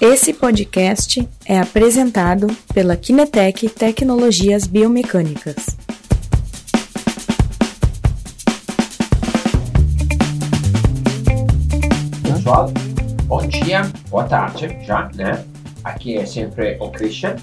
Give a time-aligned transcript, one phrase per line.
[0.00, 5.56] Esse podcast é apresentado pela Kinetec Tecnologias Biomecânicas.
[12.22, 12.70] Pessoal,
[13.24, 15.44] bom dia, boa tarde já, né?
[15.82, 17.34] Aqui é sempre o Christian.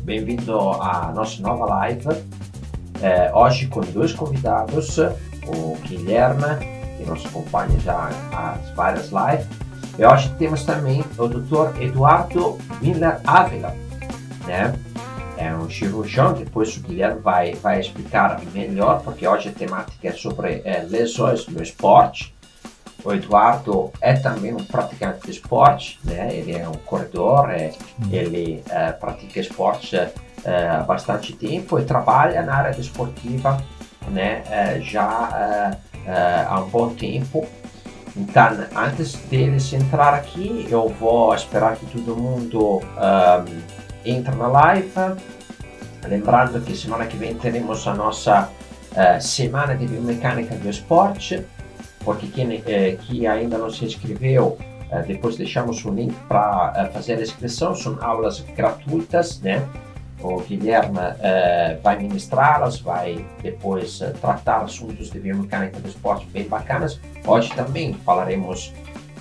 [0.00, 2.08] Bem-vindo à nossa nova live.
[3.02, 9.69] É, hoje com dois convidados, o Guilherme que nos acompanha já às várias lives.
[9.98, 11.80] E hoje temos também o Dr.
[11.80, 13.74] Eduardo Miller Ávila,
[14.46, 14.74] né?
[15.36, 20.12] É um cirurgião, depois o Guilherme vai, vai explicar melhor, porque hoje a temática é
[20.12, 22.34] sobre é, lesões no esporte.
[23.02, 26.28] O Eduardo é também um praticante de esporte, né?
[26.34, 27.72] ele é um corredor, é,
[28.10, 33.58] ele é, pratica esporte é, há bastante tempo e trabalha na área desportiva
[34.10, 34.42] né?
[34.50, 35.78] É, já
[36.48, 37.46] há um bom tempo.
[38.16, 43.60] Então, antes deles entrar aqui, eu vou esperar que todo mundo um,
[44.04, 44.90] entre na live.
[46.06, 48.50] Lembrando que semana que vem teremos a nossa
[48.92, 51.44] uh, semana de biomecânica do esporte,
[52.04, 54.58] porque quem, uh, que ainda não se inscreveu,
[54.90, 57.74] uh, depois deixamos o link para fazer a inscrição.
[57.74, 59.62] São aulas gratuitas, né?
[60.22, 66.48] O Guilherme uh, vai ministrá-las, vai depois uh, tratar assuntos de biomecânica do esporte bem
[66.48, 67.00] bacanas.
[67.26, 68.72] Hoje também falaremos,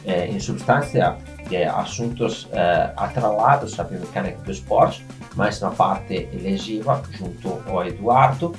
[0.06, 1.18] uh, em substância,
[1.50, 2.48] de assuntos
[2.96, 5.04] atrelados à biomecânica do esporte,
[5.36, 8.56] mas na parte lesiva, junto ao Eduardo.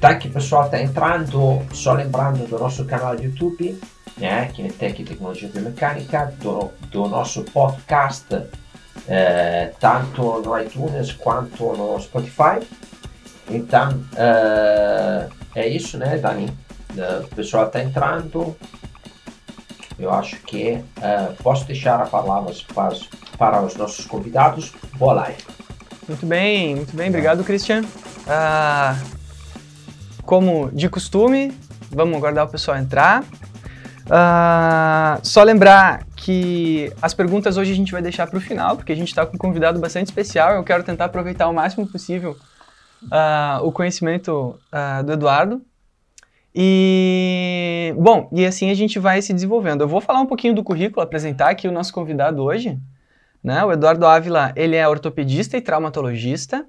[0.00, 3.80] Tá o pessoal está entrando, só lembrando do nosso canal do YouTube,
[4.18, 8.26] né, Kinetec Tecnologia Biomecânica, do, do nosso podcast
[9.08, 12.66] é, tanto no iTunes quanto no Spotify.
[13.48, 16.50] Então, é, é isso, né, Dani?
[16.96, 18.56] É, o pessoal está entrando.
[19.98, 20.78] Eu acho que
[21.42, 22.96] posso deixar a palavra para,
[23.38, 24.74] para os nossos convidados.
[24.98, 25.42] Boa live.
[26.08, 27.08] Muito bem, muito bem.
[27.08, 27.82] Obrigado, Christian.
[28.28, 28.96] Ah,
[30.22, 31.52] como de costume,
[31.90, 33.24] vamos aguardar o pessoal entrar.
[34.08, 38.90] Ah, só lembrar que as perguntas hoje a gente vai deixar para o final, porque
[38.90, 40.56] a gente está com um convidado bastante especial.
[40.56, 42.36] Eu quero tentar aproveitar o máximo possível
[43.04, 45.62] uh, o conhecimento uh, do Eduardo.
[46.52, 49.82] E, bom, e assim a gente vai se desenvolvendo.
[49.82, 52.76] Eu vou falar um pouquinho do currículo, apresentar aqui o nosso convidado hoje.
[53.40, 53.64] Né?
[53.64, 56.66] O Eduardo Ávila, ele é ortopedista e traumatologista,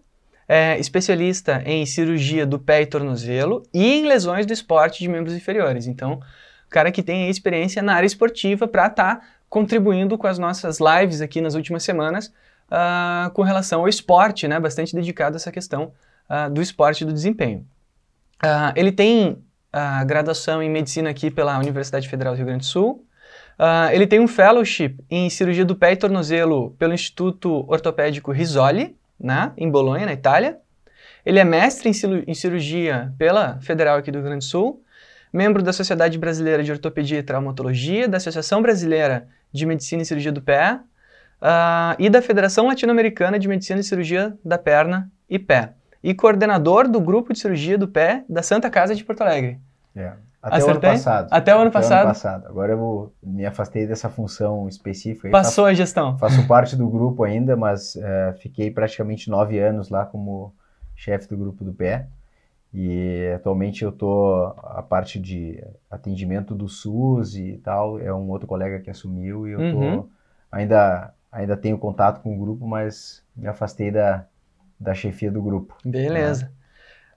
[0.48, 5.34] é especialista em cirurgia do pé e tornozelo e em lesões do esporte de membros
[5.34, 5.88] inferiores.
[5.88, 6.20] Então,
[6.68, 10.80] o cara que tem experiência na área esportiva para estar tá contribuindo com as nossas
[10.80, 12.32] lives aqui nas últimas semanas
[12.68, 15.94] uh, com relação ao esporte, né, bastante dedicado a essa questão
[16.30, 17.66] uh, do esporte e do desempenho.
[18.44, 19.44] Uh, ele tem
[20.08, 23.06] graduação em medicina aqui pela Universidade Federal do Rio Grande do Sul.
[23.92, 29.52] ele tem um fellowship em cirurgia do pé e tornozelo pelo Instituto Ortopédico Risoli, né,
[29.56, 30.58] em Bolonha, na Itália.
[31.24, 31.92] Ele é mestre
[32.26, 34.82] em cirurgia pela Federal aqui do Rio Grande do Sul
[35.32, 40.32] membro da Sociedade Brasileira de Ortopedia e Traumatologia, da Associação Brasileira de Medicina e Cirurgia
[40.32, 40.80] do Pé
[41.42, 45.74] uh, e da Federação Latino-Americana de Medicina e Cirurgia da Perna e Pé.
[46.04, 49.60] E coordenador do grupo de cirurgia do pé da Santa Casa de Porto Alegre.
[49.96, 50.14] É.
[50.42, 50.68] Até Acertei?
[50.68, 51.28] o ano passado.
[51.32, 52.00] Até o ano Até passado?
[52.00, 52.48] ano passado.
[52.48, 55.30] Agora eu vou, me afastei dessa função específica.
[55.30, 56.18] Passou faço, a gestão.
[56.18, 60.54] Faço parte do grupo ainda, mas uh, fiquei praticamente nove anos lá como
[60.96, 62.08] chefe do grupo do pé.
[62.74, 68.48] E atualmente eu tô a parte de atendimento do SUS e tal, é um outro
[68.48, 70.02] colega que assumiu e eu uhum.
[70.02, 70.10] tô
[70.52, 74.26] ainda ainda tenho contato com o grupo, mas me afastei da,
[74.80, 75.76] da chefia do grupo.
[75.86, 76.52] Beleza.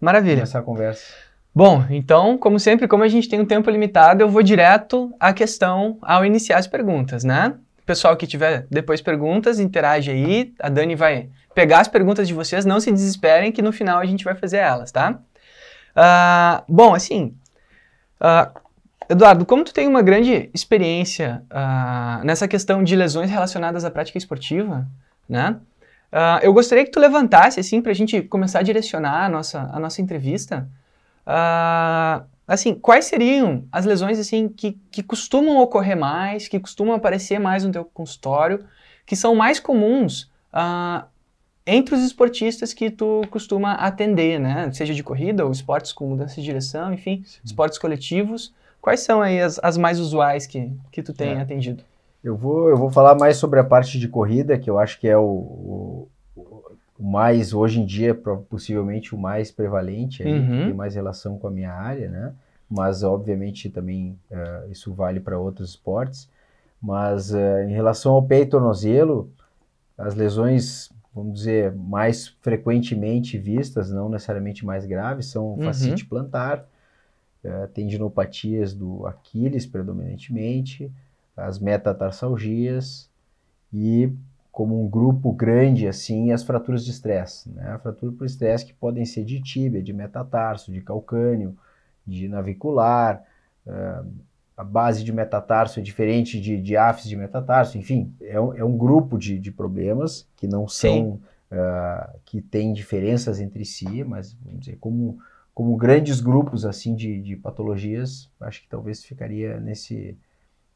[0.00, 0.36] Maravilha.
[0.36, 1.12] começar a conversa.
[1.54, 5.32] Bom, então, como sempre, como a gente tem um tempo limitado, eu vou direto à
[5.32, 7.54] questão ao iniciar as perguntas, né?
[7.86, 10.52] Pessoal que tiver depois perguntas, interage aí.
[10.58, 14.06] A Dani vai pegar as perguntas de vocês, não se desesperem que no final a
[14.06, 15.20] gente vai fazer elas, tá?
[15.96, 17.36] Uh, bom, assim,
[18.20, 18.60] uh,
[19.08, 24.18] Eduardo, como tu tem uma grande experiência uh, nessa questão de lesões relacionadas à prática
[24.18, 24.86] esportiva,
[25.28, 25.56] né?
[26.12, 29.68] Uh, eu gostaria que tu levantasse, assim, para a gente começar a direcionar a nossa,
[29.72, 30.68] a nossa entrevista.
[31.26, 37.38] Uh, assim, quais seriam as lesões, assim, que, que costumam ocorrer mais, que costumam aparecer
[37.38, 38.64] mais no teu consultório,
[39.04, 40.30] que são mais comuns
[41.66, 44.70] entre os esportistas que tu costuma atender, né?
[44.72, 47.40] Seja de corrida ou esportes com mudança de direção, enfim, Sim.
[47.44, 48.52] esportes coletivos.
[48.84, 51.40] Quais são aí as, as mais usuais que, que tu tem é.
[51.40, 51.82] atendido?
[52.22, 55.08] Eu vou, eu vou falar mais sobre a parte de corrida, que eu acho que
[55.08, 56.08] é o, o,
[56.98, 60.66] o mais, hoje em dia, possivelmente o mais prevalente, aí, uhum.
[60.66, 62.34] tem mais relação com a minha área, né?
[62.68, 66.28] Mas, obviamente, também uh, isso vale para outros esportes.
[66.78, 69.32] Mas, uh, em relação ao pé e tornozelo,
[69.96, 75.62] as lesões, vamos dizer, mais frequentemente vistas, não necessariamente mais graves, são uhum.
[75.62, 76.66] fascite plantar,
[77.44, 80.90] é, tendinopatias do Aquiles predominantemente,
[81.36, 83.10] as metatarsalgias
[83.72, 84.10] e
[84.50, 87.70] como um grupo grande assim as fraturas de estresse, né?
[87.70, 91.56] A fratura por estresse que podem ser de tíbia, de metatarso, de calcânio,
[92.06, 93.22] de navicular,
[93.66, 94.08] uh,
[94.56, 98.76] a base de metatarso é diferente de diáfise de metatarso, enfim, é um, é um
[98.78, 101.20] grupo de, de problemas que não são,
[101.50, 105.18] uh, que tem diferenças entre si, mas vamos dizer, como
[105.54, 110.18] como grandes grupos assim de, de patologias, acho que talvez ficaria nesse,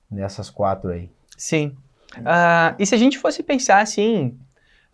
[0.08, 1.10] nessas quatro aí.
[1.36, 1.76] Sim.
[2.16, 4.38] Uh, e se a gente fosse pensar assim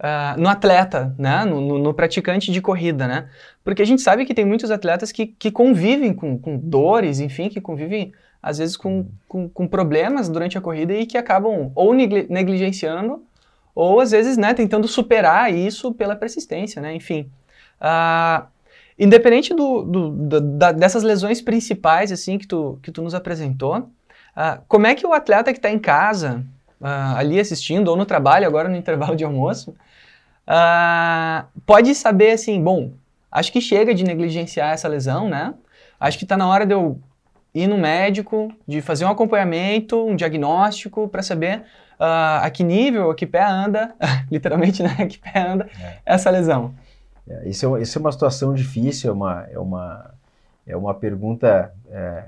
[0.01, 1.45] uh, no atleta, né?
[1.45, 3.29] No, no, no, praticante de corrida, né?
[3.63, 7.49] Porque a gente sabe que tem muitos atletas que, que convivem com, com dores, enfim,
[7.49, 11.95] que convivem às vezes com, com, com, problemas durante a corrida e que acabam ou
[11.95, 13.23] negligenciando
[13.75, 16.95] ou às vezes né, tentando superar isso pela persistência, né?
[16.95, 17.31] Enfim.
[17.81, 18.47] Uh,
[18.99, 24.63] Independente do, do, da, dessas lesões principais assim que tu, que tu nos apresentou, uh,
[24.69, 26.45] como é que o atleta que está em casa,
[26.81, 29.75] uh, ali assistindo, ou no trabalho, agora no intervalo de almoço,
[30.47, 32.93] uh, pode saber assim, bom,
[33.33, 35.55] acho que chega de negligenciar essa lesão, né?
[35.99, 37.01] Acho que está na hora de eu
[37.53, 41.63] ir no médico, de fazer um acompanhamento, um diagnóstico, para saber
[41.99, 43.95] a que nível, a que pé anda,
[44.31, 44.95] literalmente, né?
[44.99, 45.99] A que pé anda é.
[46.05, 46.75] essa lesão.
[47.29, 50.15] É, isso, é, isso é uma situação difícil, é uma, é uma,
[50.67, 52.25] é uma pergunta é,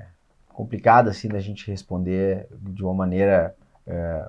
[0.48, 3.54] complicada assim da gente responder de uma maneira
[3.86, 4.28] é,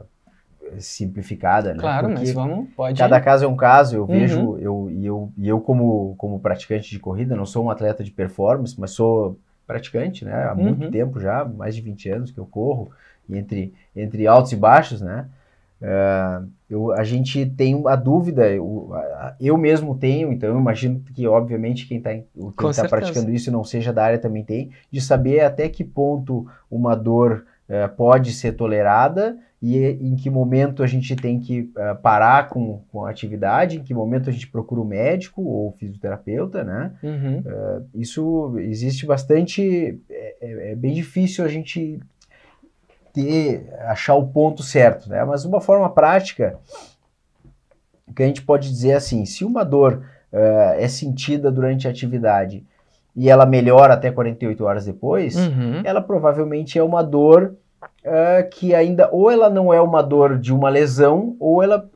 [0.80, 1.80] simplificada, né?
[1.80, 3.00] Claro, Porque mas vamos, pode.
[3.00, 3.96] Cada caso é um caso.
[3.96, 4.08] Eu uhum.
[4.08, 8.04] vejo, eu e eu, e eu como como praticante de corrida, não sou um atleta
[8.04, 10.46] de performance, mas sou praticante, né?
[10.46, 10.64] Há uhum.
[10.64, 12.92] muito tempo já, mais de 20 anos que eu corro,
[13.30, 15.28] entre entre altos e baixos, né?
[15.82, 18.92] Uh, eu, a gente tem a dúvida, eu,
[19.40, 22.12] eu mesmo tenho, então eu imagino que, obviamente, quem está
[22.84, 26.46] tá praticando isso e não seja da área também tem, de saber até que ponto
[26.70, 31.96] uma dor uh, pode ser tolerada e em que momento a gente tem que uh,
[32.02, 35.72] parar com, com a atividade, em que momento a gente procura o um médico ou
[35.74, 36.92] fisioterapeuta, né?
[37.02, 37.44] Uhum.
[37.96, 42.00] isso existe bastante, é, é, é bem difícil a gente
[43.18, 45.26] ter, achar o ponto certo, né?
[45.26, 46.60] Mas uma forma prática,
[48.16, 52.64] que a gente pode dizer assim, se uma dor uh, é sentida durante a atividade
[53.16, 55.82] e ela melhora até 48 horas depois, uhum.
[55.84, 60.54] ela provavelmente é uma dor uh, que ainda, ou ela não é uma dor de
[60.54, 61.90] uma lesão, ou ela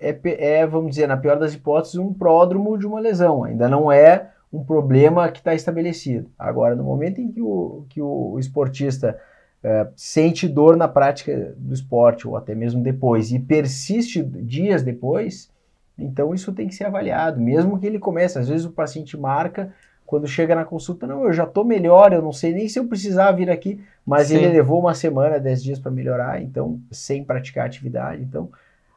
[0.00, 3.92] é, é, vamos dizer, na pior das hipóteses, um pródromo de uma lesão, ainda não
[3.92, 6.30] é um problema que está estabelecido.
[6.38, 9.18] Agora, no momento em que o, que o esportista
[9.64, 15.50] é, sente dor na prática do esporte ou até mesmo depois e persiste dias depois,
[15.98, 18.38] então isso tem que ser avaliado, mesmo que ele comece.
[18.38, 19.72] Às vezes o paciente marca,
[20.04, 22.86] quando chega na consulta, não, eu já estou melhor, eu não sei nem se eu
[22.86, 24.36] precisava vir aqui, mas Sim.
[24.36, 28.22] ele levou uma semana, dez dias para melhorar, então, sem praticar atividade.
[28.22, 28.50] Então,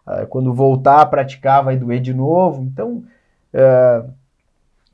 [0.05, 2.61] uh, quando voltar a praticar, vai doer de novo.
[2.63, 3.03] Então,
[3.53, 4.11] uh,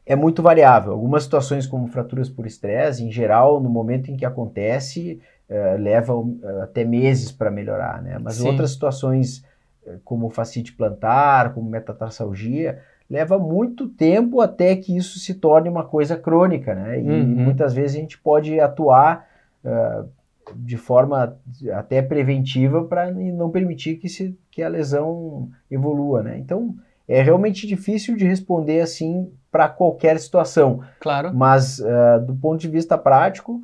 [0.06, 0.92] é muito variável.
[0.92, 6.16] Algumas situações, como fraturas por estresse, em geral, no momento em que acontece, uh, leva
[6.16, 8.18] uh, até meses para melhorar, né?
[8.20, 8.48] Mas Sim.
[8.48, 9.44] outras situações,
[9.86, 15.84] uh, como fascite plantar, como metatarsalgia, leva muito tempo até que isso se torne uma
[15.84, 17.00] coisa crônica, né?
[17.00, 17.26] E uhum.
[17.26, 19.28] muitas vezes a gente pode atuar
[20.58, 21.38] de forma
[21.74, 26.38] até preventiva para não permitir que, se, que a lesão evolua, né?
[26.38, 26.76] Então,
[27.08, 30.82] é realmente difícil de responder assim para qualquer situação.
[31.00, 31.34] Claro.
[31.34, 33.62] Mas, uh, do ponto de vista prático,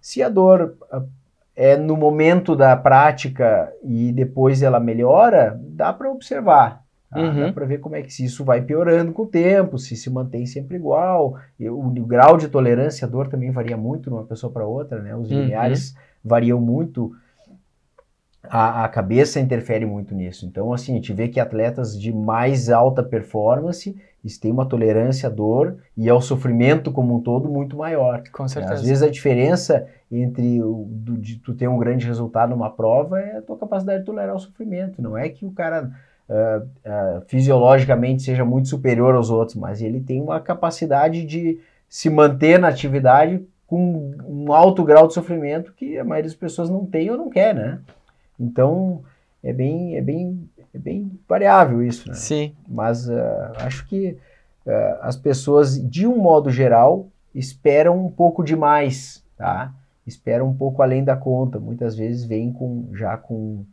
[0.00, 1.08] se a dor uh,
[1.54, 6.82] é no momento da prática e depois ela melhora, dá para observar.
[7.10, 7.20] Tá?
[7.20, 7.40] Uhum.
[7.40, 10.08] Dá para ver como é que se isso vai piorando com o tempo, se se
[10.08, 11.36] mantém sempre igual.
[11.58, 14.64] E o, o grau de tolerância à dor também varia muito de uma pessoa para
[14.64, 15.14] outra, né?
[15.16, 15.40] Os uhum.
[15.40, 17.12] limiares variam muito,
[18.44, 20.46] a, a, cabeça interfere muito nisso.
[20.46, 25.28] Então, assim, a gente vê que atletas de mais alta performance eles têm uma tolerância
[25.28, 28.22] à dor e ao sofrimento como um todo muito maior.
[28.32, 28.74] Com certeza.
[28.74, 33.18] Às vezes a diferença entre o, do, de tu ter um grande resultado numa prova
[33.20, 35.00] é a tua capacidade de tolerar o sofrimento.
[35.00, 35.90] Não é que o cara
[36.28, 41.58] uh, uh, fisiologicamente seja muito superior aos outros, mas ele tem uma capacidade de
[41.88, 46.68] se manter na atividade com um alto grau de sofrimento que a maioria das pessoas
[46.68, 47.78] não tem ou não quer, né?
[48.38, 49.02] Então
[49.42, 52.14] é bem, é bem, é bem variável isso, né?
[52.14, 52.54] Sim.
[52.68, 53.14] Mas uh,
[53.56, 54.16] acho que
[55.00, 59.74] as pessoas, de um modo geral, esperam um pouco demais, tá?
[60.06, 61.58] Esperam um pouco além da conta.
[61.58, 63.64] Muitas vezes vêm com, já com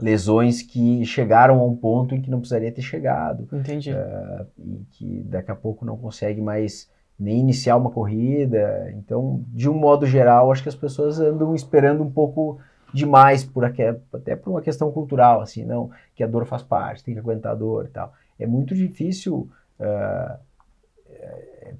[0.00, 3.48] lesões que chegaram a um ponto em que não precisaria ter chegado.
[3.52, 3.92] Entendi.
[3.92, 8.92] Uh, e que daqui a pouco não consegue mais nem iniciar uma corrida.
[8.96, 12.58] Então, de um modo geral, acho que as pessoas andam esperando um pouco
[12.92, 13.82] demais por aqui,
[14.12, 17.52] até por uma questão cultural, assim, não, que a dor faz parte, tem que aguentar
[17.52, 18.12] a dor e tal.
[18.38, 19.48] É muito difícil
[19.80, 20.38] uh,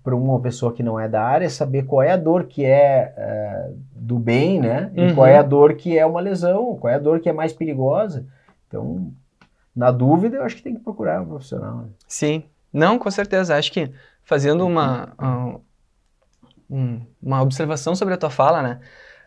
[0.03, 3.15] para uma pessoa que não é da área saber qual é a dor que é
[3.17, 4.91] uh, do bem, né?
[4.95, 5.15] E uhum.
[5.15, 7.53] qual é a dor que é uma lesão, qual é a dor que é mais
[7.53, 8.27] perigosa.
[8.69, 9.13] Então,
[9.75, 11.79] na dúvida, eu acho que tem que procurar um profissional.
[11.79, 11.89] Né?
[12.07, 13.57] Sim, não, com certeza.
[13.57, 13.93] Acho que
[14.23, 15.61] fazendo uma,
[16.71, 18.81] um, uma observação sobre a tua fala, né?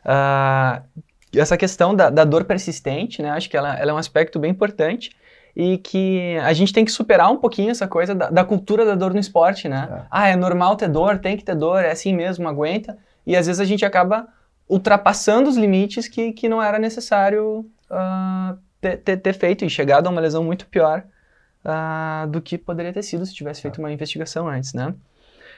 [0.06, 3.30] Uh, essa questão da, da, dor persistente, né?
[3.32, 5.12] Acho que ela, ela, é um aspecto bem importante
[5.56, 8.96] e que a gente tem que superar um pouquinho essa coisa da, da cultura da
[8.96, 9.88] dor no esporte, né?
[9.90, 10.06] É.
[10.12, 12.98] Ah, é normal ter dor, tem que ter dor, é assim mesmo, aguenta.
[13.26, 14.28] E às vezes a gente acaba
[14.68, 20.08] ultrapassando os limites que, que não era necessário uh, ter, ter, ter, feito e chegado
[20.08, 21.04] a uma lesão muito pior
[21.64, 24.94] uh, do que poderia ter sido se tivesse feito uma investigação antes, né?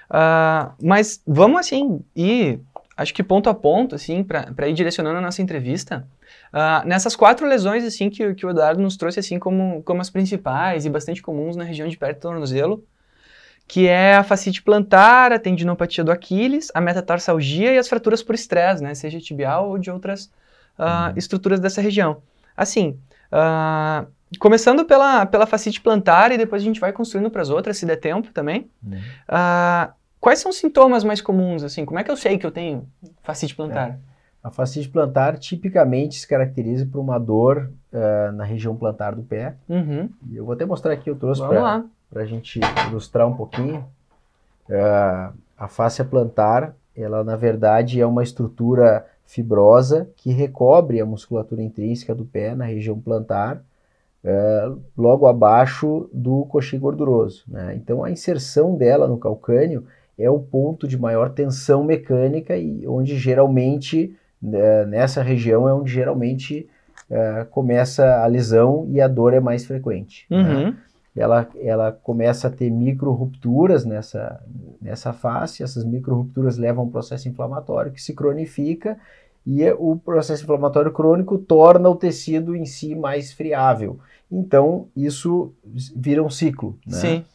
[0.10, 2.62] Uh, mas vamos assim ir,
[2.98, 6.08] acho que ponto a ponto, assim, para ir direcionando a nossa entrevista.
[6.52, 10.10] Uh, nessas quatro lesões assim que, que o Eduardo nos trouxe assim como, como as
[10.10, 12.84] principais e bastante comuns na região de perto do tornozelo,
[13.68, 18.34] que é a fascite plantar, a tendinopatia do Aquiles, a metatarsalgia e as fraturas por
[18.34, 20.32] estresse, né, seja tibial ou de outras
[20.80, 22.22] uh, estruturas dessa região.
[22.56, 22.98] Assim,
[23.32, 24.08] uh,
[24.40, 27.86] começando pela, pela fascite plantar e depois a gente vai construindo para as outras, se
[27.86, 28.72] der tempo também.
[28.84, 29.00] Uhum.
[30.20, 31.86] Quais são os sintomas mais comuns, assim?
[31.86, 32.88] Como é que eu sei que eu tenho
[33.24, 33.90] fascite plantar?
[33.90, 33.98] É.
[34.44, 39.56] A fascite plantar tipicamente se caracteriza por uma dor uh, na região plantar do pé.
[39.68, 40.10] Uhum.
[40.30, 43.86] E eu vou até mostrar aqui, eu trouxe para a gente ilustrar um pouquinho.
[44.70, 51.62] Uh, a fáscia plantar, ela na verdade é uma estrutura fibrosa que recobre a musculatura
[51.62, 53.62] intrínseca do pé na região plantar,
[54.24, 57.44] uh, logo abaixo do coxim gorduroso.
[57.48, 57.76] Né?
[57.76, 59.86] Então a inserção dela no calcânio
[60.18, 65.92] é o ponto de maior tensão mecânica e onde geralmente né, nessa região é onde
[65.92, 66.68] geralmente
[67.10, 70.26] é, começa a lesão e a dor é mais frequente.
[70.30, 70.38] Né?
[70.38, 70.66] Uhum.
[70.72, 70.78] Né?
[71.16, 74.40] Ela, ela começa a ter micro rupturas nessa,
[74.80, 78.98] nessa face, essas micro rupturas levam a um processo inflamatório que se cronifica
[79.46, 83.98] e o processo inflamatório crônico torna o tecido em si mais friável.
[84.30, 85.54] Então, isso
[85.96, 86.78] vira um ciclo.
[86.86, 86.98] Né?
[86.98, 87.26] Sim.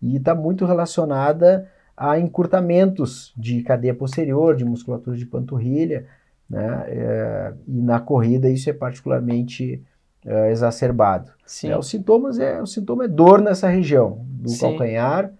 [0.00, 6.06] E está muito relacionada a encurtamentos de cadeia posterior, de musculatura de panturrilha,
[6.48, 6.84] né?
[6.88, 9.82] É, e na corrida isso é particularmente
[10.24, 11.32] é, exacerbado.
[11.46, 11.70] Sim.
[11.70, 14.60] É, os sintomas é o sintoma é dor nessa região do Sim.
[14.60, 15.32] calcanhar.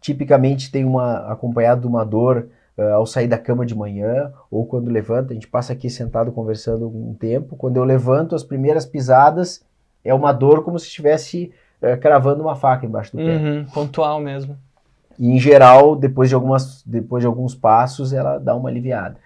[0.00, 4.66] Tipicamente tem uma acompanhado de uma dor uh, ao sair da cama de manhã ou
[4.66, 5.32] quando levanta.
[5.32, 7.56] A gente passa aqui sentado conversando um tempo.
[7.56, 9.64] Quando eu levanto as primeiras pisadas
[10.04, 13.36] é uma dor como se estivesse uh, cravando uma faca embaixo do pé.
[13.36, 14.58] Uhum, pontual mesmo.
[15.18, 19.16] E em geral, depois de, algumas, depois de alguns passos, ela dá uma aliviada.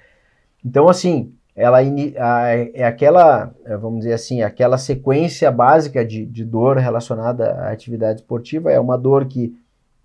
[0.64, 6.76] Então, assim, ela é aquela, é, vamos dizer assim, aquela sequência básica de, de dor
[6.76, 8.70] relacionada à atividade esportiva.
[8.70, 9.56] É uma dor que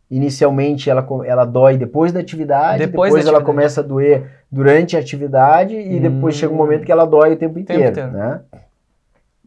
[0.10, 3.46] inicialmente ela, ela dói depois da atividade, depois, depois da ela atividade.
[3.46, 6.02] começa a doer durante a atividade e hum.
[6.02, 8.12] depois chega um momento que ela dói o tempo inteiro, tempo inteiro.
[8.12, 8.42] né?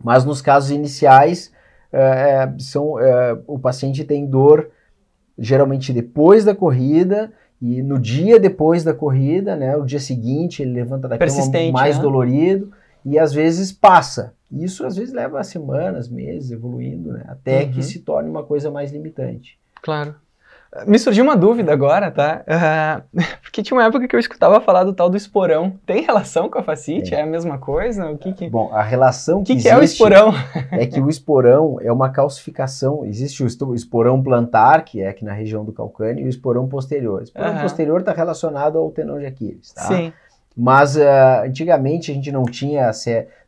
[0.02, 1.52] Mas nos casos iniciais,
[1.92, 4.68] é, é, são, é, o paciente tem dor
[5.38, 10.72] geralmente depois da corrida e no dia depois da corrida, né, o dia seguinte, ele
[10.72, 12.02] levanta da cama mais né?
[12.02, 12.72] dolorido
[13.04, 14.34] e às vezes passa.
[14.50, 17.70] Isso às vezes leva semanas, meses, evoluindo, né, até uhum.
[17.72, 19.58] que se torne uma coisa mais limitante.
[19.82, 20.14] Claro.
[20.86, 22.44] Me surgiu uma dúvida agora, tá?
[22.46, 25.72] Uh, porque tinha uma época que eu escutava falar do tal do esporão.
[25.86, 27.14] Tem relação com a facite?
[27.14, 28.10] É, é a mesma coisa?
[28.10, 28.48] O que que...
[28.48, 30.32] Bom, a relação que, que, que é o esporão?
[30.72, 33.04] é que o esporão é uma calcificação.
[33.04, 37.20] Existe o esporão plantar, que é aqui na região do calcâneo, e o esporão posterior.
[37.20, 37.62] O esporão uhum.
[37.62, 39.82] posterior está relacionado ao tendão de Aquiles, tá?
[39.82, 40.12] Sim.
[40.56, 42.90] Mas uh, antigamente a gente não tinha,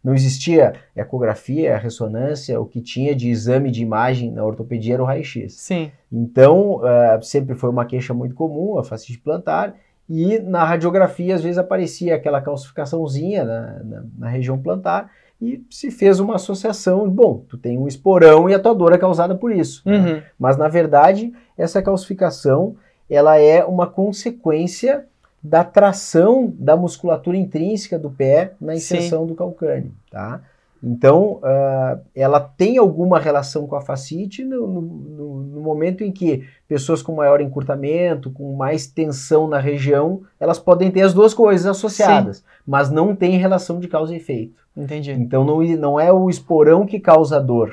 [0.05, 5.07] não existia ecografia, ressonância, o que tinha de exame de imagem na ortopedia era o
[5.07, 5.55] raio-x.
[5.55, 5.91] Sim.
[6.13, 9.75] Então, uh, sempre foi uma queixa muito comum, a fascite plantar,
[10.07, 15.11] e na radiografia às vezes aparecia aquela calcificaçãozinha na, na, na região plantar,
[15.41, 18.99] e se fez uma associação, bom, tu tem um esporão e a tua dor é
[18.99, 19.83] causada por isso.
[19.87, 20.15] Uhum.
[20.15, 20.23] Né?
[20.39, 22.77] Mas na verdade, essa calcificação,
[23.09, 25.07] ela é uma consequência
[25.43, 29.27] da tração da musculatura intrínseca do pé na inserção Sim.
[29.29, 30.41] do calcâneo, tá?
[30.83, 36.45] Então, uh, ela tem alguma relação com a fascite no, no, no, momento em que
[36.69, 41.67] pessoas com maior encurtamento, com mais tensão na região, elas podem ter as duas coisas
[41.67, 42.45] associadas, Sim.
[42.65, 44.55] mas não tem relação de causa e efeito.
[44.77, 45.11] Entendi.
[45.11, 47.73] Então, não, não é o esporão que causa dor,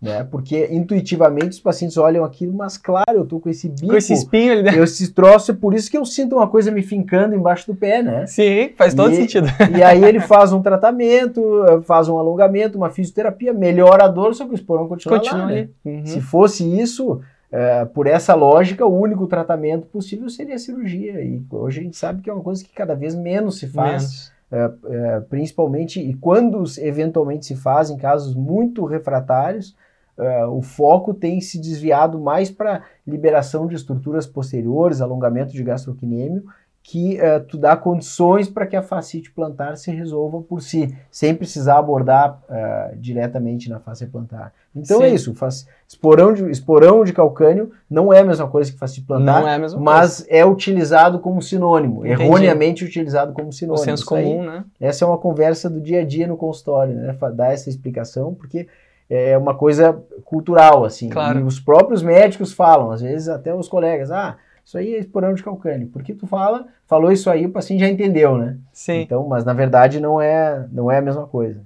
[0.00, 0.22] né?
[0.22, 3.88] Porque intuitivamente os pacientes olham aquilo, mas claro, eu tô com esse bico.
[3.88, 4.76] Com esse espinho ali, né?
[4.76, 8.02] Esse troço, é por isso que eu sinto uma coisa me fincando embaixo do pé,
[8.02, 8.26] né?
[8.26, 9.46] Sim, faz todo e, sentido.
[9.76, 11.42] E aí ele faz um tratamento,
[11.84, 15.46] faz um alongamento, uma fisioterapia, melhora a dor, só que o esporão continua, continua lá,
[15.46, 15.68] né?
[15.84, 16.04] uhum.
[16.04, 17.20] Se fosse isso,
[17.50, 21.22] é, por essa lógica, o único tratamento possível seria a cirurgia.
[21.22, 24.02] E hoje a gente sabe que é uma coisa que cada vez menos se faz.
[24.02, 24.34] Menos.
[24.52, 29.74] É, principalmente, e quando eventualmente se faz em casos muito refratários,
[30.16, 36.44] Uh, o foco tem se desviado mais para liberação de estruturas posteriores, alongamento de gastroquinêmio,
[36.86, 41.34] que uh, tu dá condições para que a fascite plantar se resolva por si, sem
[41.34, 44.52] precisar abordar uh, diretamente na face plantar.
[44.76, 45.12] Então é Sim.
[45.12, 49.06] é isso, faz, esporão, de, esporão de calcânio não é a mesma coisa que fascite
[49.06, 50.30] plantar, não é a mesma mas coisa.
[50.30, 52.22] é utilizado como sinônimo, Entendi.
[52.22, 53.80] erroneamente utilizado como sinônimo.
[53.80, 54.64] O senso comum, aí, né?
[54.78, 57.16] Essa é uma conversa do dia a dia no consultório, né?
[57.34, 58.68] Dar essa explicação, porque
[59.14, 61.08] é uma coisa cultural, assim.
[61.08, 61.40] Claro.
[61.40, 65.34] E os próprios médicos falam, às vezes até os colegas, ah, isso aí é esporão
[65.34, 65.88] de calcânio.
[65.88, 68.56] Porque tu fala, falou isso aí, o paciente já entendeu, né?
[68.72, 69.02] Sim.
[69.02, 71.60] Então, mas na verdade não é, não é a mesma coisa.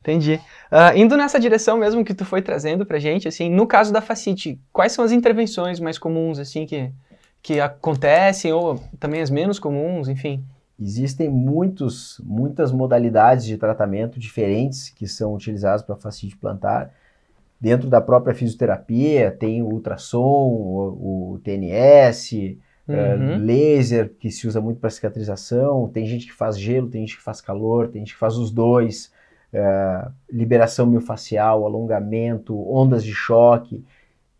[0.00, 0.40] Entendi.
[0.70, 4.00] Uh, indo nessa direção mesmo que tu foi trazendo pra gente, assim, no caso da
[4.00, 6.90] facite, quais são as intervenções mais comuns, assim, que,
[7.40, 10.44] que acontecem, ou também as menos comuns, enfim?
[10.82, 16.92] Existem muitos, muitas modalidades de tratamento diferentes que são utilizadas para fascite plantar.
[17.60, 23.36] Dentro da própria fisioterapia, tem o ultrassom, o, o TNS, eh, uhum.
[23.36, 25.88] uh, laser, que se usa muito para cicatrização.
[25.88, 28.50] Tem gente que faz gelo, tem gente que faz calor, tem gente que faz os
[28.50, 29.12] dois.
[29.54, 33.84] Uh, liberação miofascial, alongamento, ondas de choque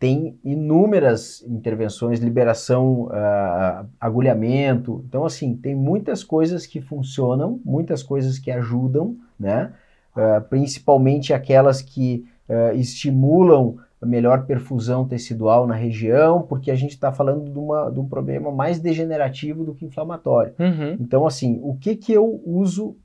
[0.03, 5.01] tem inúmeras intervenções, liberação, uh, agulhamento.
[5.07, 9.73] Então, assim, tem muitas coisas que funcionam, muitas coisas que ajudam, né?
[10.17, 16.95] Uh, principalmente aquelas que uh, estimulam a melhor perfusão tecidual na região, porque a gente
[16.95, 20.53] está falando de, uma, de, um problema mais degenerativo do que inflamatório.
[20.59, 20.97] Uhum.
[20.99, 22.97] Então, assim, o que, que eu uso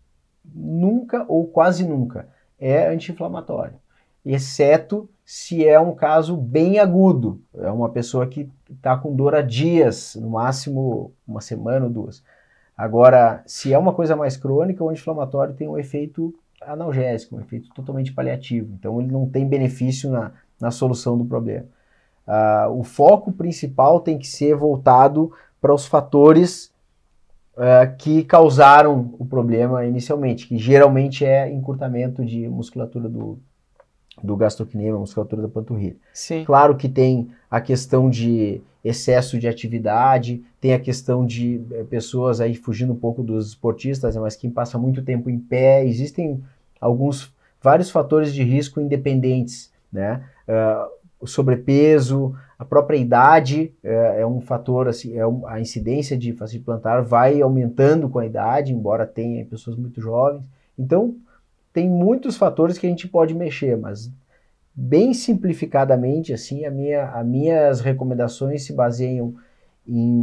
[0.44, 2.28] nunca ou quase nunca
[2.60, 3.76] é anti-inflamatório,
[4.26, 7.42] exceto se é um caso bem agudo.
[7.58, 12.24] É uma pessoa que está com dor há dias, no máximo uma semana ou duas.
[12.78, 17.68] Agora, se é uma coisa mais crônica, o anti-inflamatório tem um efeito analgésico, um efeito
[17.76, 18.74] totalmente paliativo.
[18.80, 21.66] Então, ele não tem benefício na, na solução do problema.
[22.26, 26.74] Uh, o foco principal tem que ser voltado para os fatores
[27.58, 33.38] uh, que causaram o problema inicialmente, que geralmente é encurtamento de musculatura do,
[34.24, 35.96] do gastrocnêmio, musculatura da panturrilha.
[36.14, 36.44] Sim.
[36.46, 42.40] Claro que tem a questão de excesso de atividade, tem a questão de é, pessoas
[42.40, 46.42] aí fugindo um pouco dos esportistas, mas quem passa muito tempo em pé, existem
[46.80, 50.24] alguns vários fatores de risco independentes, né?
[50.48, 56.16] Uh, o sobrepeso, a própria idade uh, é um fator, assim, é um, a incidência
[56.18, 60.44] de fascite plantar vai aumentando com a idade, embora tenha pessoas muito jovens.
[60.78, 61.16] Então,
[61.78, 64.12] tem muitos fatores que a gente pode mexer, mas
[64.74, 69.36] bem simplificadamente, assim, a minha, as minhas recomendações se baseiam
[69.88, 70.22] em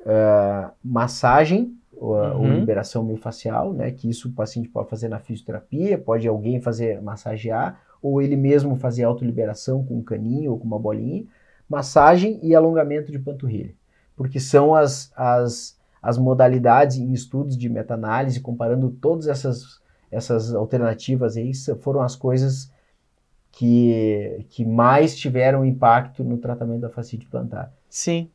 [0.00, 2.40] uh, massagem, uhum.
[2.40, 7.02] ou liberação miofascial, né, que isso o paciente pode fazer na fisioterapia, pode alguém fazer
[7.02, 11.26] massagear, ou ele mesmo fazer autoliberação com um caninho ou com uma bolinha,
[11.68, 13.74] massagem e alongamento de panturrilha,
[14.16, 19.83] porque são as, as, as modalidades em estudos de meta-análise, comparando todas essas
[20.14, 22.72] essas alternativas aí foram as coisas
[23.52, 27.72] que, que mais tiveram impacto no tratamento da fascite plantar.
[27.88, 28.28] Sim.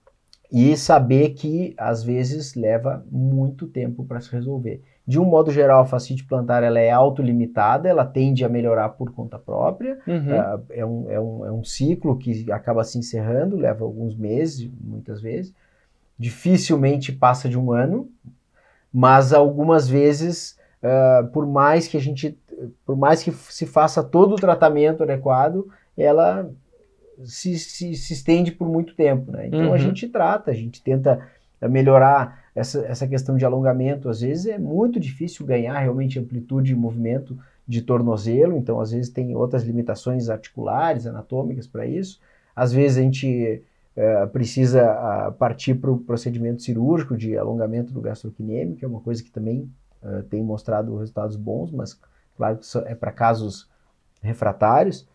[0.52, 4.82] E saber que às vezes leva muito tempo para se resolver.
[5.06, 9.12] De um modo geral, a fascite plantar ela é autolimitada, ela tende a melhorar por
[9.12, 9.98] conta própria.
[10.06, 10.30] Uhum.
[10.30, 14.70] Uh, é, um, é, um, é um ciclo que acaba se encerrando, leva alguns meses,
[14.80, 15.52] muitas vezes.
[16.18, 18.08] Dificilmente passa de um ano,
[18.94, 22.38] mas algumas vezes, uh, por mais que a gente,
[22.86, 26.50] por mais que se faça todo o tratamento adequado, ela
[27.24, 29.48] se, se, se estende por muito tempo, né?
[29.48, 29.74] Então Uhum.
[29.74, 31.20] a gente trata, a gente tenta
[31.70, 34.08] melhorar essa, essa questão de alongamento.
[34.10, 37.38] Às vezes é muito difícil ganhar realmente amplitude de movimento
[37.68, 42.20] de tornozelo, então às vezes tem outras limitações articulares, anatômicas para isso.
[42.56, 43.62] Às vezes a gente
[43.96, 49.02] eh, precisa ah, partir para o procedimento cirúrgico de alongamento do gastrocnêmio, que é uma
[49.02, 49.70] coisa que também
[50.04, 52.00] eh, tem mostrado resultados bons, mas
[52.38, 53.70] claro que é para casos
[54.22, 55.08] refratários.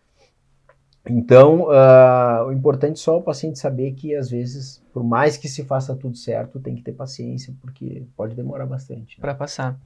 [1.07, 5.47] Então, ah, o importante é só o paciente saber que, às vezes, por mais que
[5.47, 9.17] se faça tudo certo, tem que ter paciência, porque pode demorar bastante.
[9.17, 9.21] né?
[9.21, 9.77] para passar.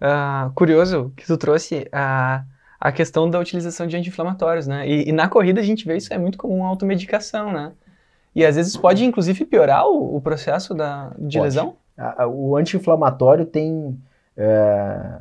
[0.00, 2.42] Ah, curioso que tu trouxe a,
[2.80, 4.88] a questão da utilização de anti-inflamatórios, né?
[4.88, 7.72] E, e na corrida a gente vê isso é muito comum, automedicação, né?
[8.34, 11.40] E às vezes pode, inclusive, piorar o, o processo da, de Pode.
[11.40, 11.76] lesão?
[11.98, 13.98] A- a- O anti-inflamatório tem
[14.36, 15.18] eh,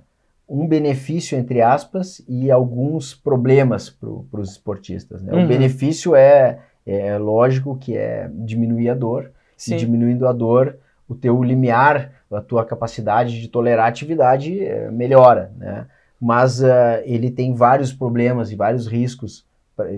[0.47, 5.21] um benefício, entre aspas, e alguns problemas para os esportistas.
[5.21, 5.33] né?
[5.33, 5.45] Uhum.
[5.45, 9.75] O benefício é, é lógico que é diminuir a dor, Sim.
[9.75, 14.89] e diminuindo a dor, o teu limiar, a tua capacidade de tolerar a atividade eh,
[14.91, 15.87] melhora, né?
[16.19, 19.45] Mas eh, ele tem vários problemas e vários riscos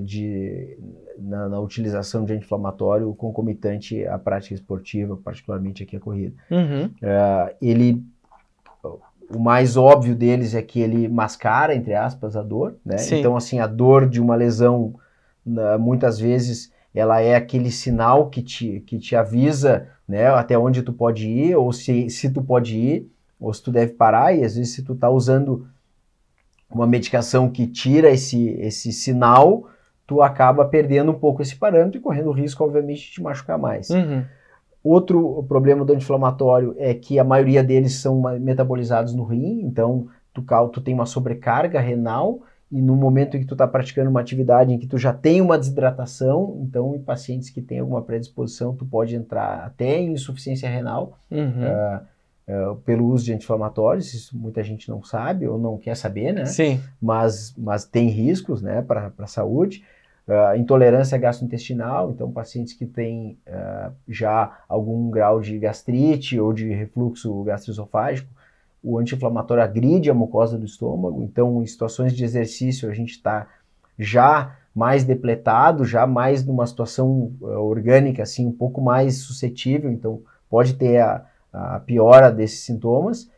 [0.03, 0.77] de,
[1.19, 6.33] na, na utilização de anti-inflamatório concomitante à prática esportiva, particularmente aqui a corrida.
[6.49, 6.89] Uhum.
[7.03, 8.03] Ah, ele
[9.29, 12.97] o mais óbvio deles é que ele mascara entre aspas a dor, né?
[12.97, 13.19] Sim.
[13.19, 14.95] Então assim a dor de uma lesão
[15.79, 20.91] muitas vezes ela é aquele sinal que te, que te avisa, né, até onde tu
[20.91, 24.55] pode ir ou se, se tu pode ir ou se tu deve parar e às
[24.55, 25.67] vezes se tu tá usando
[26.69, 29.69] uma medicação que tira esse esse sinal,
[30.05, 33.57] tu acaba perdendo um pouco esse parâmetro e correndo o risco obviamente de te machucar
[33.57, 33.89] mais.
[33.89, 34.23] Uhum.
[34.87, 40.43] Outro problema do anti-inflamatório é que a maioria deles são metabolizados no rim, então tu,
[40.71, 42.39] tu tem uma sobrecarga renal
[42.71, 45.41] e no momento em que tu está praticando uma atividade em que tu já tem
[45.41, 50.69] uma desidratação, então em pacientes que têm alguma predisposição tu pode entrar até em insuficiência
[50.69, 51.63] renal Uhum.
[51.63, 52.01] eh,
[52.85, 56.45] pelo uso de anti-inflamatórios, isso muita gente não sabe ou não quer saber, né?
[56.45, 56.79] Sim.
[57.01, 59.83] mas, mas tem riscos né, para a saúde.
[60.29, 66.67] Ah, intolerância gastrointestinal, então pacientes que têm ah, já algum grau de gastrite ou de
[66.67, 68.29] refluxo gastroesofágico,
[68.83, 73.47] o anti-inflamatório agride a mucosa do estômago, então em situações de exercício a gente está
[73.97, 80.21] já mais depletado, já mais numa situação ah, orgânica, assim, um pouco mais suscetível, então
[80.49, 83.29] pode ter a, a piora desses sintomas.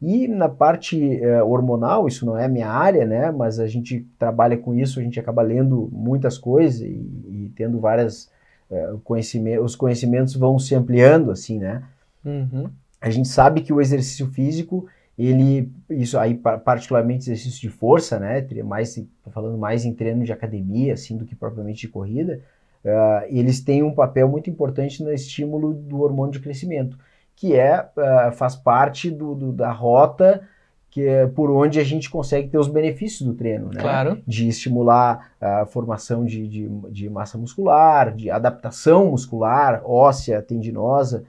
[0.00, 3.30] E na parte eh, hormonal, isso não é a minha área, né?
[3.32, 7.80] Mas a gente trabalha com isso, a gente acaba lendo muitas coisas e, e tendo
[7.80, 8.30] várias
[8.70, 11.82] eh, conhecimentos, os conhecimentos vão se ampliando, assim, né?
[12.24, 12.70] Uhum.
[13.00, 14.86] A gente sabe que o exercício físico,
[15.18, 18.46] ele, isso aí pa- particularmente exercício de força, né?
[18.64, 22.40] Mais, falando mais em treino de academia, assim, do que propriamente de corrida.
[22.84, 26.98] ah, eles têm um papel muito importante no estímulo do hormônio de crescimento,
[27.40, 30.42] que é ah, faz parte do, do- da rota
[30.90, 33.78] que é por onde a gente consegue ter os benefícios do treino, né?
[33.80, 34.18] Claro.
[34.26, 41.24] de estimular a formação de, de, de massa muscular, de adaptação muscular, óssea, tendinosa.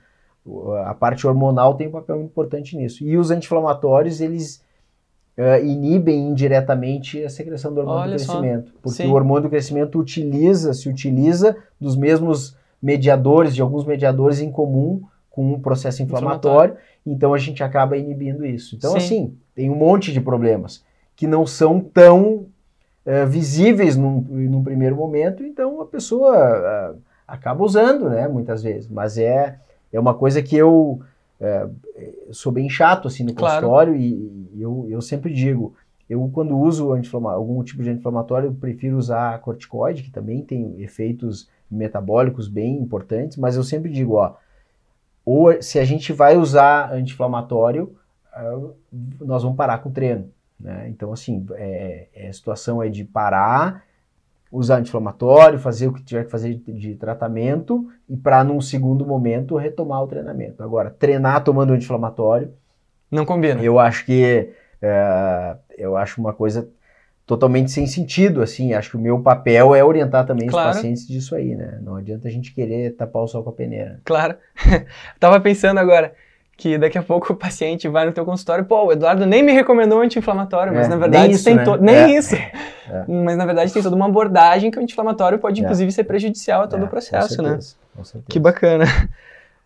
[0.85, 3.03] A parte hormonal tem um papel importante nisso.
[3.03, 4.63] E os anti-inflamatórios, eles
[5.35, 8.39] eh, inibem indiretamente a secreção do hormônio Olha do só.
[8.39, 8.73] crescimento.
[8.81, 9.09] Porque Sim.
[9.09, 15.01] o hormônio do crescimento utiliza, se utiliza dos mesmos mediadores, de alguns mediadores em comum
[15.39, 16.75] com o processo inflamatório,
[17.05, 18.75] então a gente acaba inibindo isso.
[18.75, 18.97] Então, Sim.
[18.97, 20.83] assim, tem um monte de problemas
[21.15, 22.47] que não são tão
[23.05, 26.93] eh, visíveis num, num primeiro momento, então a pessoa ah,
[27.25, 28.89] acaba usando, né, muitas vezes.
[28.89, 29.57] Mas é,
[29.93, 30.99] é uma coisa que eu
[31.39, 31.69] eh,
[32.31, 33.61] sou bem chato, assim, no Claro.
[33.61, 35.73] consultório e, e eu, eu sempre digo,
[36.09, 42.49] eu quando uso algum tipo de anti-inflamatório, prefiro usar corticoide, que também tem efeitos metabólicos
[42.49, 44.33] bem importantes, mas eu sempre digo, ó,
[45.31, 47.95] ou se a gente vai usar anti-inflamatório,
[48.33, 48.57] ah,
[49.21, 50.29] nós vamos parar com o treino.
[50.59, 50.87] Né?
[50.89, 53.83] Então, assim, é, é- a situação é de parar,
[54.51, 59.05] usar anti-inflamatório, fazer o que tiver que fazer de, de tratamento e para, num segundo
[59.05, 60.63] momento, retomar o treinamento.
[60.63, 62.51] Agora, treinar tomando anti-inflamatório,
[63.11, 63.61] Não combina.
[63.61, 64.49] eu acho que
[64.81, 66.67] é, eu acho uma coisa
[67.29, 70.71] totalmente sem sentido, assim, acho que o meu papel é orientar também Claro.
[70.71, 71.77] os pacientes disso aí, né?
[71.83, 73.99] Não adianta a gente querer tapar o sol com a peneira.
[74.03, 74.35] Claro.
[75.19, 76.11] Tava pensando agora
[76.57, 79.51] que daqui a pouco o paciente vai no teu consultório, pô, o Eduardo nem me
[79.51, 81.63] recomendou anti-inflamatório, mas É, na verdade nem isso, tem né?
[81.63, 82.35] to- nem É, isso.
[83.07, 85.63] Mas na verdade tem toda uma abordagem que o anti-inflamatório pode É.
[85.63, 87.49] inclusive ser prejudicial a todo É, o processo, com né?
[87.49, 88.25] certeza, com certeza.
[88.31, 88.85] Que bacana.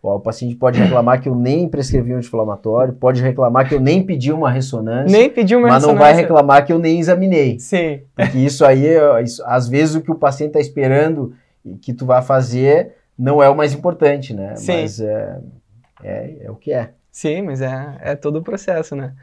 [0.06, 4.04] O paciente pode reclamar que eu nem prescrevi um anti-inflamatório, pode reclamar que eu nem
[4.04, 6.14] pedi uma ressonância, Nem pediu uma mas não ressonância.
[6.14, 7.58] vai reclamar que eu nem examinei.
[7.58, 8.02] Sim.
[8.14, 8.86] Porque isso aí,
[9.24, 11.34] isso- às vezes o que o paciente está esperando
[11.82, 14.58] que tu vá fazer não é o mais importante, né?
[14.58, 14.82] Sim.
[14.82, 15.38] Mas é,
[16.04, 16.90] é, é o que é.
[17.10, 19.14] Sim, mas é, é todo o processo, né?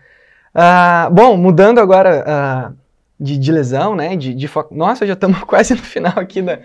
[0.54, 2.72] Ah, bom, mudando agora ah,
[3.20, 4.16] de, de lesão, né?
[4.16, 6.58] De, de fo- Nossa, já estamos quase no final aqui da.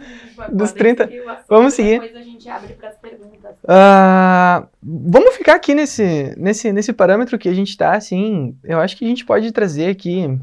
[0.52, 1.10] Dos 30.
[1.50, 2.00] Vamos seguir.
[2.00, 3.56] Depois a gente abre para as perguntas.
[3.68, 8.56] Ah, vamos ficar aqui nesse, nesse, nesse parâmetro que a gente está, assim.
[8.64, 10.38] Eu acho que a gente pode trazer aqui.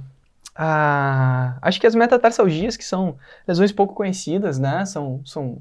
[0.54, 4.84] ah, acho que as metatarsalgias, que são lesões pouco conhecidas, né?
[4.84, 5.58] São, são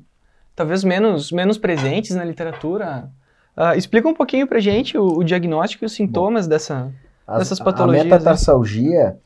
[0.56, 3.10] talvez menos, menos presentes na literatura.
[3.56, 6.92] Ah, explica um pouquinho pra gente o, o diagnóstico e os sintomas dessa.
[7.28, 9.18] As- Dessas patologias, A metatarsalgia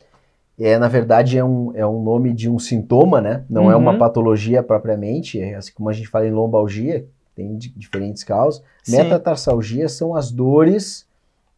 [0.59, 3.43] é, na verdade, é um, é um nome de um sintoma, né?
[3.49, 3.97] Não é uma Uhum.
[3.97, 8.63] patologia propriamente, é assim como a gente fala em lombalgia, tem di- diferentes causas.
[8.83, 8.97] Sim.
[8.97, 11.05] Metatarsalgia são as dores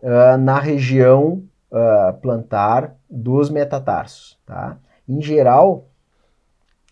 [0.04, 4.78] ah, na região ah, plantar dos metatarsos, tá?
[5.08, 5.86] Em geral,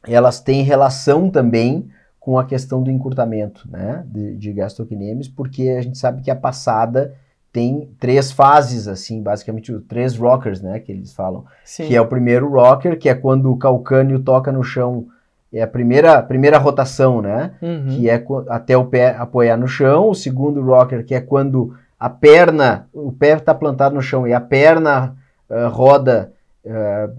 [0.07, 1.89] elas têm relação também
[2.19, 6.35] com a questão do encurtamento, né, de, de gastrocnemes, porque a gente sabe que a
[6.35, 7.13] passada
[7.55, 11.85] tem três fases, assim, basicamente três rockers, né, que eles falam, Sim.
[11.87, 15.05] que é o primeiro rocker, que é quando o calcânio toca no chão,
[15.53, 17.87] é a primeira, primeira rotação, né, Uhum.
[17.95, 22.09] que é até o pé apoiar no chão, o segundo rocker, que é quando a
[22.09, 25.15] perna, o pé está plantado no chão e a perna
[25.49, 26.33] ah, roda
[26.67, 27.09] ah,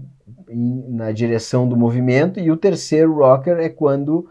[0.47, 4.29] em- na direção do movimento, e o terceiro rocker é quando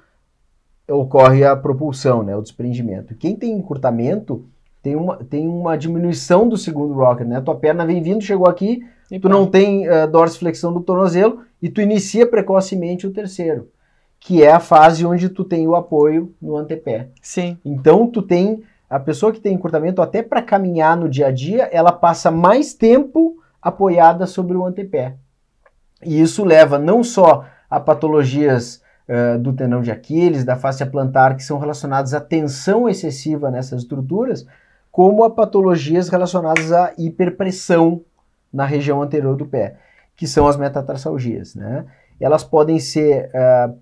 [0.89, 3.13] ocorre a propulsão, né, o desprendimento.
[3.17, 4.45] Quem tem encurtamento
[4.87, 8.85] tem uma, tem uma diminuição do segundo rocker, né, tua perna vem vindo, chegou aqui,
[9.11, 13.69] E tu não tem uh, dorsiflexão do tornozelo e tu inicia precocemente o terceiro,
[14.19, 17.09] que é a fase onde tu tem o apoio no antepé.
[17.23, 17.57] Sim.
[17.65, 21.69] Então tu tem a pessoa que tem encurtamento até para caminhar no dia a dia,
[21.73, 25.17] ela passa mais tempo apoiada sobre o antepé.
[26.05, 31.37] E isso leva não só a patologias uh, do tendão de Aquiles, da fáscia plantar,
[31.37, 34.47] que são relacionadas à tensão excessiva nessas estruturas,
[34.97, 38.01] como a patologias relacionadas à hiperpressão
[38.51, 39.77] na região anterior do pé,
[40.17, 41.55] que são as metatarsalgias.
[41.55, 41.85] Né?
[42.19, 43.77] Elas podem ser uh,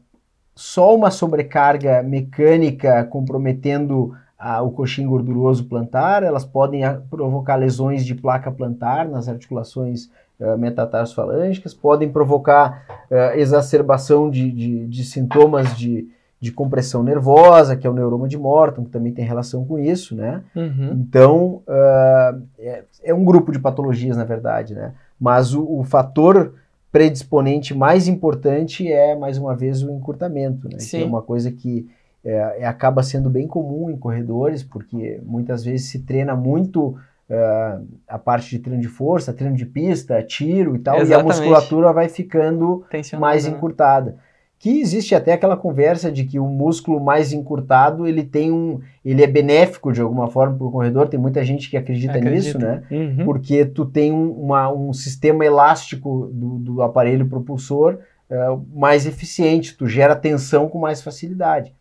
[0.56, 8.04] só uma sobrecarga mecânica comprometendo ah, o coxim gorduroso plantar, elas podem ah, provocar lesões
[8.04, 15.76] de placa plantar nas articulações uh, metatarso-falângicas, podem provocar uh, exacerbação de, de, de sintomas
[15.76, 16.08] de,
[16.40, 20.14] de compressão nervosa, que é o neuroma de Morton, que também tem relação com isso,
[20.14, 20.42] né?
[20.54, 20.90] Uhum.
[20.92, 24.92] Então, uh, é, é, um grupo de patologias, na verdade, né?
[25.18, 26.54] Mas o, o, fator
[26.92, 30.78] predisponente mais importante é, mais uma vez, o encurtamento, né?
[30.78, 30.98] Sim.
[30.98, 31.88] Que é uma coisa que
[32.24, 37.86] é, é, acaba sendo bem comum em corredores, porque muitas vezes se treina muito uh,
[38.06, 41.10] a parte de treino de força, treino de pista, tiro e tal, Exatamente.
[41.10, 42.84] e a musculatura vai ficando
[43.18, 43.52] mais né?
[43.52, 44.16] encurtada
[44.64, 49.22] que existe até aquela conversa de que o músculo mais encurtado ele tem um ele
[49.22, 52.34] é benéfico de alguma forma para o corredor tem muita gente que acredita, acredita.
[52.34, 53.26] nisso né uhum.
[53.26, 57.98] porque tu tem um, uma, um sistema elástico do, do aparelho propulsor
[58.30, 61.74] uh, mais eficiente tu gera tensão com mais facilidade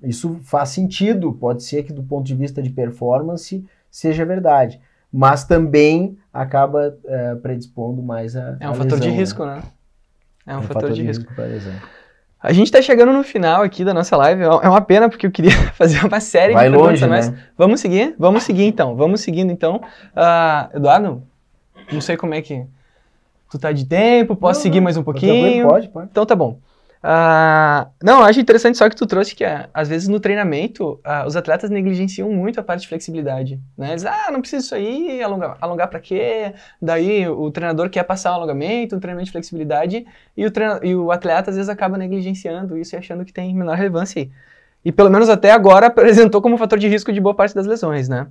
[0.00, 4.80] isso faz sentido pode ser que do ponto de vista de performance seja verdade
[5.12, 9.56] mas também acaba uh, predispondo mais a é um a fator lesão, de risco né?
[9.56, 9.62] né
[10.46, 11.28] é um, é um fator, fator, de, risco.
[11.28, 12.01] risco.
[12.42, 14.42] A gente está chegando no final aqui da nossa live.
[14.42, 17.38] É uma pena porque eu queria fazer uma série Vai de perguntas, longe, mas né?
[17.56, 18.14] vamos seguir?
[18.18, 18.96] Vamos seguir então.
[18.96, 19.76] Vamos seguindo então.
[19.76, 21.22] Uh, Eduardo,
[21.92, 22.66] não sei como é que
[23.48, 25.68] tu tá de tempo, posso não, seguir não, mais um pouquinho?
[25.68, 26.08] Pode, pode.
[26.10, 26.58] Então tá bom.
[27.02, 31.00] Uh, não, eu acho interessante só que tu trouxe que, uh, às vezes, no treinamento,
[31.04, 33.60] uh, os atletas negligenciam muito a parte de flexibilidade.
[33.76, 33.90] Né?
[33.90, 36.54] Eles, ah, não precisa isso aí, alongar, alongar pra quê?
[36.80, 40.94] Daí o treinador quer passar um alongamento, um treinamento de flexibilidade, e o, treina, e
[40.94, 44.30] o atleta, às vezes, acaba negligenciando isso e achando que tem menor relevância aí.
[44.84, 48.08] E pelo menos até agora apresentou como fator de risco de boa parte das lesões,
[48.08, 48.28] né?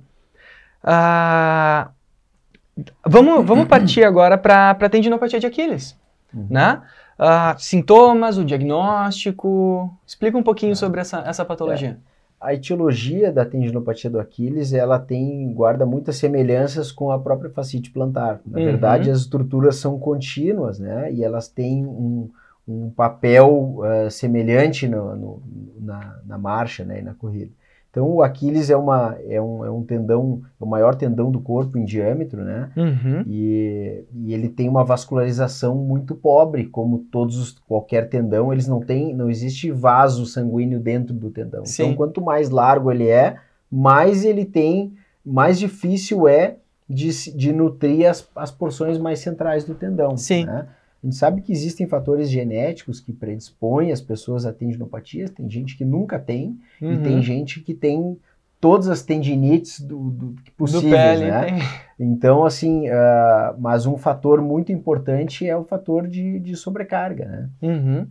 [3.06, 5.96] vamos, vamos partir agora para a tendinopatia de Aquiles,
[6.34, 6.46] Uhum.
[6.50, 6.80] né?
[7.22, 9.96] Uh, sintomas, o diagnóstico.
[10.04, 12.00] Explica um pouquinho sobre essa, essa patologia.
[12.08, 12.12] É.
[12.40, 17.92] A etiologia da tendinopatia do Aquiles, ela tem, guarda muitas semelhanças com a própria fascite
[17.92, 18.40] plantar.
[18.44, 18.64] Na Uhum.
[18.64, 21.12] verdade, as estruturas são contínuas, né?
[21.12, 22.28] E elas têm um,
[22.66, 25.42] um papel uh, semelhante no, no,
[25.78, 26.98] na, na marcha, né?
[26.98, 27.52] E na corrida.
[27.92, 31.38] Então, o Aquiles é, uma, é, um, é um tendão, é o maior tendão do
[31.38, 32.70] corpo em diâmetro, né?
[32.74, 33.22] Uhum.
[33.26, 38.80] E, e, ele tem uma vascularização muito pobre, como todos os, qualquer tendão, eles não
[38.80, 41.66] têm, não existe vaso sanguíneo dentro do tendão.
[41.66, 41.82] Sim.
[41.82, 43.36] Então, quanto mais largo ele é,
[43.70, 46.56] mais ele tem, mais difícil é
[46.88, 50.16] de, de nutrir as, as porções mais centrais do tendão.
[50.16, 50.46] Sim.
[50.46, 50.66] Né?
[51.02, 55.30] A gente sabe que existem fatores genéticos que predispõem as pessoas a tendinopatias.
[55.30, 56.92] Tem gente que nunca tem Uhum.
[56.94, 58.16] e tem gente que tem
[58.60, 61.44] todas as tendinites do, do, possíveis, Do pele, né?
[61.46, 61.58] tem.
[61.98, 67.48] Então, assim, ah, mas um fator muito importante é o fator de, de sobrecarga, né?
[67.60, 68.06] Uhum.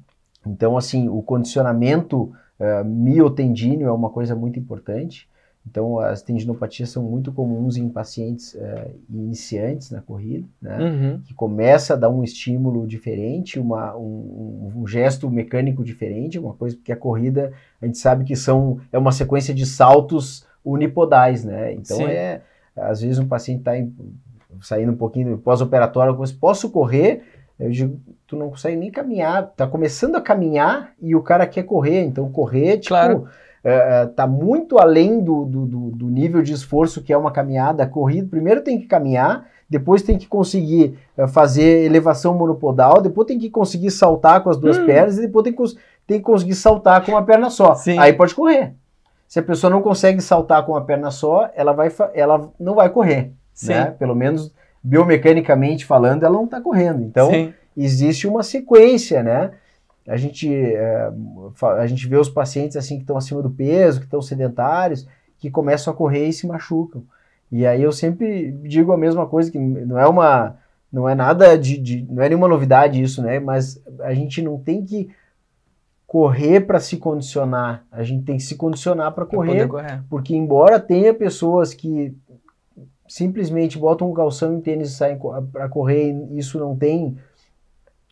[0.45, 5.29] Então, assim, o condicionamento uh, miotendíneo é uma coisa muito importante.
[5.69, 10.77] Então, as tendinopatias são muito comuns em pacientes uh, iniciantes na corrida, né?
[10.79, 11.21] Uhum.
[11.21, 16.75] Que começa a dar um estímulo diferente, uma, um, um, gesto mecânico diferente, uma coisa
[16.75, 21.73] porque a corrida a gente sabe que são é uma sequência de saltos unipodais, né?
[21.73, 22.05] Então Sim.
[22.05, 22.41] é
[22.75, 23.73] às vezes um paciente está
[24.61, 27.23] saindo um pouquinho pós-operatório, posso correr?
[27.59, 31.63] Eu digo, tu não consegue nem caminhar, tá começando a caminhar e o cara quer
[31.63, 33.27] correr, então correr, tipo, Claro.
[33.63, 38.27] É, tá muito além do, do, do, nível de esforço que é uma caminhada, corrida,
[38.27, 43.49] primeiro tem que caminhar, depois tem que conseguir é, fazer elevação monopodal, depois tem que
[43.49, 44.85] conseguir saltar com as duas Hum.
[44.85, 45.63] pernas e depois tem que,
[46.07, 47.75] tem que conseguir saltar com uma perna só.
[47.75, 47.97] Sim.
[47.99, 48.73] Aí pode correr.
[49.27, 52.89] Se a pessoa não consegue saltar com uma perna só, ela, vai, ela não vai
[52.89, 53.31] correr.
[53.63, 53.91] Né?
[53.91, 54.51] Pelo menos
[54.83, 57.03] biomecanicamente falando, ela não está correndo.
[57.03, 57.53] Então, Sim.
[57.77, 59.51] existe uma sequência, né?
[60.07, 61.11] A gente, é,
[61.77, 65.49] a gente vê os pacientes assim que estão acima do peso, que estão sedentários, que
[65.51, 67.03] começam a correr e se machucam.
[67.51, 70.55] E aí eu sempre digo a mesma coisa, que não é uma.
[70.91, 73.39] Não é nada de, de- Não é nenhuma novidade isso, né?
[73.39, 75.09] Mas a gente não tem que
[76.07, 77.85] correr para se condicionar.
[77.91, 80.03] A gente tem que se condicionar para correr correr.
[80.09, 82.13] porque embora tenha pessoas que
[83.07, 85.17] simplesmente botam um calção em tênis e saem
[85.51, 87.17] para correr e isso não tem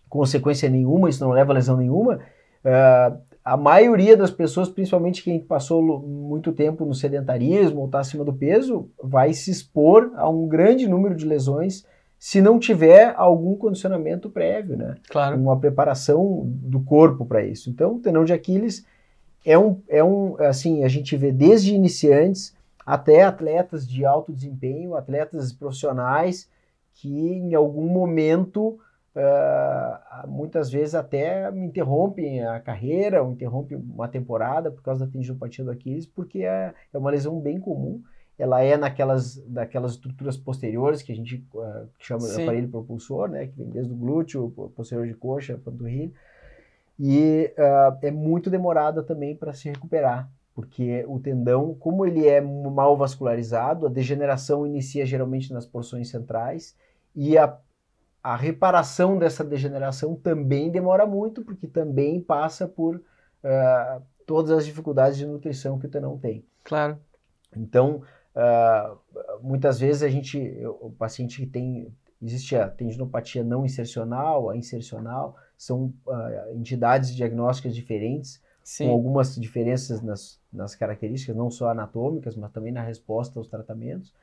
[0.10, 2.19] consequência nenhuma, isso não leva a lesão nenhuma,
[2.65, 8.24] ah, a maioria das pessoas, principalmente quem passou muito tempo no sedentarismo ou está acima
[8.24, 11.86] do peso, vai se expor a um grande número de lesões
[12.17, 14.95] se não tiver algum condicionamento prévio, né?
[15.10, 15.38] Claro.
[15.38, 17.69] uma preparação do corpo para isso.
[17.69, 18.86] Então, o tendão de Aquiles
[19.45, 22.54] é um, é um, assim, a gente vê desde iniciantes
[22.86, 26.50] até atletas de alto desempenho, atletas profissionais
[26.93, 28.78] que em algum momento,
[29.19, 35.63] ah, muitas vezes até interrompem a carreira ou interrompem uma temporada por causa da tendinopatia
[35.63, 38.01] do Aquiles, porque é, é uma lesão bem comum.
[38.38, 43.47] Ela é naquelas daquelas estruturas posteriores que a gente ah, chama de aparelho propulsor, né,
[43.47, 46.12] que vem desde o glúteo, po- posterior de coxa, panturrilha,
[46.97, 52.41] e ah, é muito demorada também para se recuperar, porque o tendão, como ele é
[52.41, 56.75] mal vascularizado, a degeneração inicia geralmente nas porções centrais
[57.15, 57.58] e a,
[58.30, 63.02] a reparação dessa degeneração também demora muito, porque também passa por
[63.44, 66.46] ah, todas as dificuldades de nutrição que o tendão tem.
[66.63, 67.00] Claro.
[67.58, 68.04] Então,
[68.36, 68.96] ah,
[69.42, 70.38] muitas vezes a gente,
[70.80, 77.74] o paciente que tem, existe a tendinopatia não insercional, a insercional, são ah, entidades diagnósticas
[77.74, 78.92] diferentes, com Sim.
[78.92, 84.13] algumas diferenças nas, nas características, não só anatômicas, mas também na resposta aos tratamentos.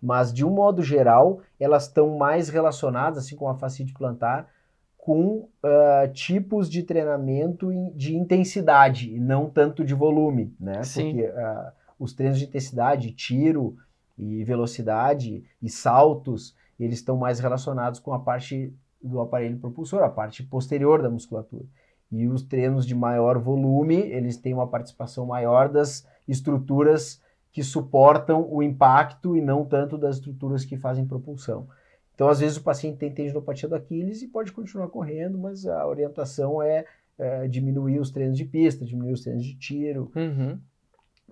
[0.00, 4.48] Mas, de um modo geral, elas estão mais relacionadas, assim como a fascite plantar,
[4.96, 10.82] com ah, tipos de treinamento in- de intensidade e não tanto de volume, né?
[10.82, 11.12] Sim.
[11.12, 13.76] Porque ah, os treinos de intensidade, tiro
[14.18, 20.08] e velocidade e saltos, eles estão mais relacionados com a parte do aparelho propulsor, a
[20.08, 21.64] parte posterior da musculatura.
[22.10, 27.20] E os treinos de maior volume, eles têm uma participação maior das estruturas
[27.56, 31.66] que suportam o impacto e não tanto das estruturas que fazem propulsão.
[32.14, 35.86] Então, às vezes, o paciente tem tendinopatia do Aquiles e pode continuar correndo, mas a
[35.86, 36.84] orientação é,
[37.18, 40.12] é, diminuir os treinos de pista, diminuir os treinos de tiro.
[40.14, 40.58] Uhum.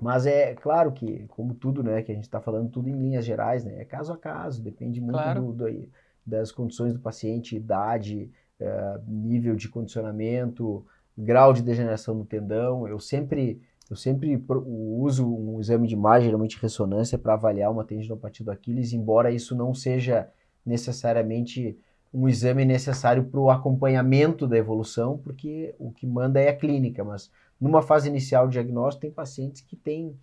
[0.01, 3.27] Mas é claro que, como tudo, né, que a gente está falando tudo em linhas
[3.27, 5.53] gerais, né, é caso a caso, depende muito Claro.
[5.53, 5.89] do- do-
[6.25, 10.87] das condições do paciente, idade, eh, nível de condicionamento,
[11.19, 12.88] grau de degeneração do tendão.
[12.88, 13.61] Eu sempre,
[13.91, 18.93] eu sempre uso um exame de imagem, geralmente ressonância, para avaliar uma tendinopatia do Aquiles,
[18.93, 20.29] embora isso não seja
[20.65, 21.77] necessariamente
[22.13, 27.03] um exame necessário para o acompanhamento da evolução, porque o que manda é a clínica,
[27.05, 27.31] mas
[27.61, 30.17] numa fase inicial de diagnóstico tem pacientes que têm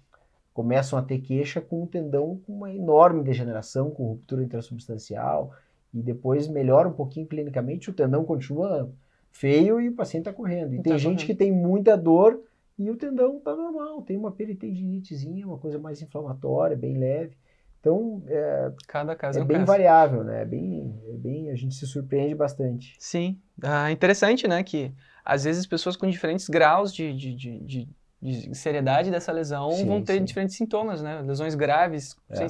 [0.53, 5.51] começam a ter queixa com o tendão com uma enorme degeneração, com ruptura intrasubstancial,
[5.93, 8.89] e depois melhora um pouquinho clinicamente, o tendão continua
[9.31, 10.73] feio e o paciente está correndo.
[10.73, 11.27] E Tá tem gente correndo.
[11.27, 12.41] que tem muita dor
[12.85, 17.35] e o tendão está normal, tem uma peritendinitezinha, uma coisa mais inflamatória, bem leve.
[17.79, 19.67] Então, é, Cada caso é, é um bem caso.
[19.67, 20.41] variável, né?
[20.41, 22.95] É bem, é bem, a gente se surpreende bastante.
[22.99, 23.39] Sim.
[23.61, 24.63] Ah, interessante, né?
[24.63, 24.93] Que
[25.25, 27.89] às vezes pessoas com diferentes graus de, de, de, de
[28.21, 30.23] de seriedade dessa lesão Sim, vão ter sim.
[30.23, 31.21] diferentes sintomas, né?
[31.21, 32.15] Lesões graves.
[32.29, 32.45] É.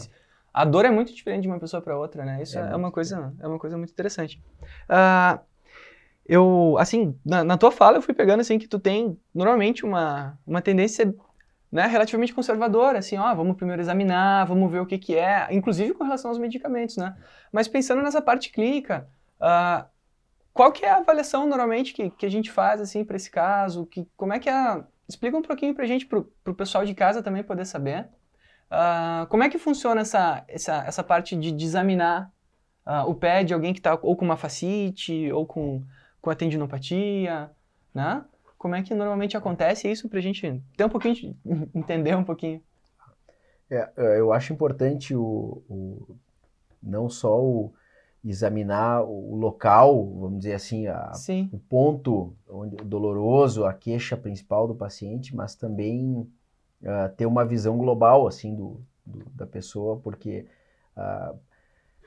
[0.54, 2.44] A dor é muito diferente de uma pessoa para outra, né?
[2.44, 4.42] Isso É é, uma coisa, é uma coisa muito interessante.
[4.90, 5.40] Ah,
[6.26, 10.38] eu, assim, na, na tua fala eu fui pegando assim que tu tem normalmente uma,
[10.46, 11.14] uma tendência
[11.72, 15.94] né, relativamente conservadora, assim, ó, vamos primeiro examinar, vamos ver o que que é, inclusive
[15.94, 17.16] com relação aos medicamentos, né?
[17.52, 19.08] Mas pensando nessa parte clínica,
[19.40, 19.88] ah,
[20.54, 23.86] qual que é a avaliação normalmente que, que a gente faz assim para esse caso?
[23.86, 24.84] Que, como é que é?
[25.08, 28.10] Explica um pouquinho para a gente, para o pessoal de casa também poder saber.
[28.70, 32.32] Ah, como é que funciona essa, essa, essa parte de, de examinar
[32.86, 35.84] ah, o pé de alguém que está ou com uma fascite ou com,
[36.22, 37.52] com a tendinopatia,
[37.94, 38.26] né?
[38.58, 41.36] Como é que normalmente acontece isso para a gente ter um pouquinho, de,
[41.76, 42.62] entender um pouquinho?
[43.70, 46.16] É, é, eu acho importante o, o-
[46.84, 47.74] não só o
[48.24, 54.76] examinar o local, vamos dizer assim, a- o ponto onde, doloroso, a queixa principal do
[54.76, 56.30] paciente, mas também
[56.86, 60.46] ah, ter uma visão global assim do, do- da pessoa, porque
[60.98, 61.36] ah,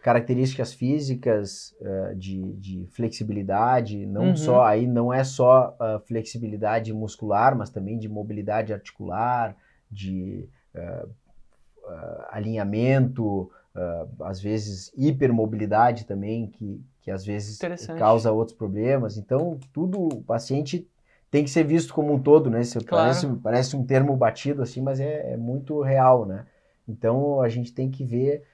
[0.05, 4.37] características físicas ah, de, de flexibilidade, não Uhum.
[4.37, 9.57] só aí não é só ah, flexibilidade muscular, mas também de mobilidade articular,
[9.91, 10.47] de
[10.77, 11.07] ah,
[12.31, 13.51] alinhamento,
[14.21, 17.59] às vezes hipermobilidade também, que, que às vezes
[17.99, 19.17] causa outros problemas.
[19.17, 20.87] Então, tudo o paciente
[21.31, 22.61] tem que ser visto como um todo, né?
[22.61, 23.03] Isso Claro.
[23.03, 26.47] parece, parece um termo batido assim, mas é, é muito real, né?
[26.87, 28.45] Então, a gente tem que ver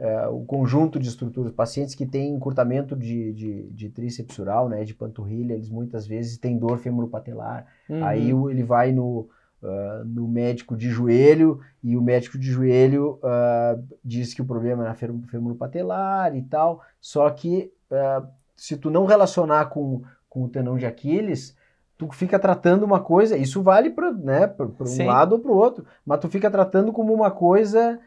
[0.00, 1.52] eh, o conjunto de estruturas.
[1.52, 4.38] Pacientes que têm encurtamento de, de, de tríceps
[4.70, 7.66] né, de panturrilha, eles muitas vezes têm dor femoropatelar.
[7.88, 8.02] Uhum.
[8.04, 9.28] Aí ele vai no,
[9.62, 14.84] ah, no médico de joelho e o médico de joelho ah, diz que o problema
[14.84, 16.80] é na fem- femoropatelar e tal.
[16.98, 18.24] Só que ah,
[18.56, 21.54] se tu não relacionar com, com o tendão de Aquiles,
[21.98, 25.04] tu fica tratando uma coisa, isso vale para né, pra- pra um Sim.
[25.04, 28.00] lado ou para o outro, mas tu fica tratando como uma coisa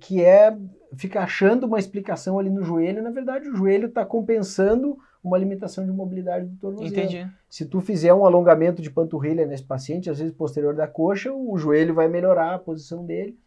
[0.00, 0.56] que é,
[0.96, 5.84] fica achando uma explicação ali no joelho, na verdade o joelho está compensando uma limitação
[5.84, 6.88] de mobilidade do tornozelo.
[6.90, 7.26] Entendi.
[7.48, 11.56] Se tu fizer um alongamento de panturrilha nesse paciente, às vezes posterior da coxa, o
[11.58, 13.38] joelho vai melhorar a posição dele,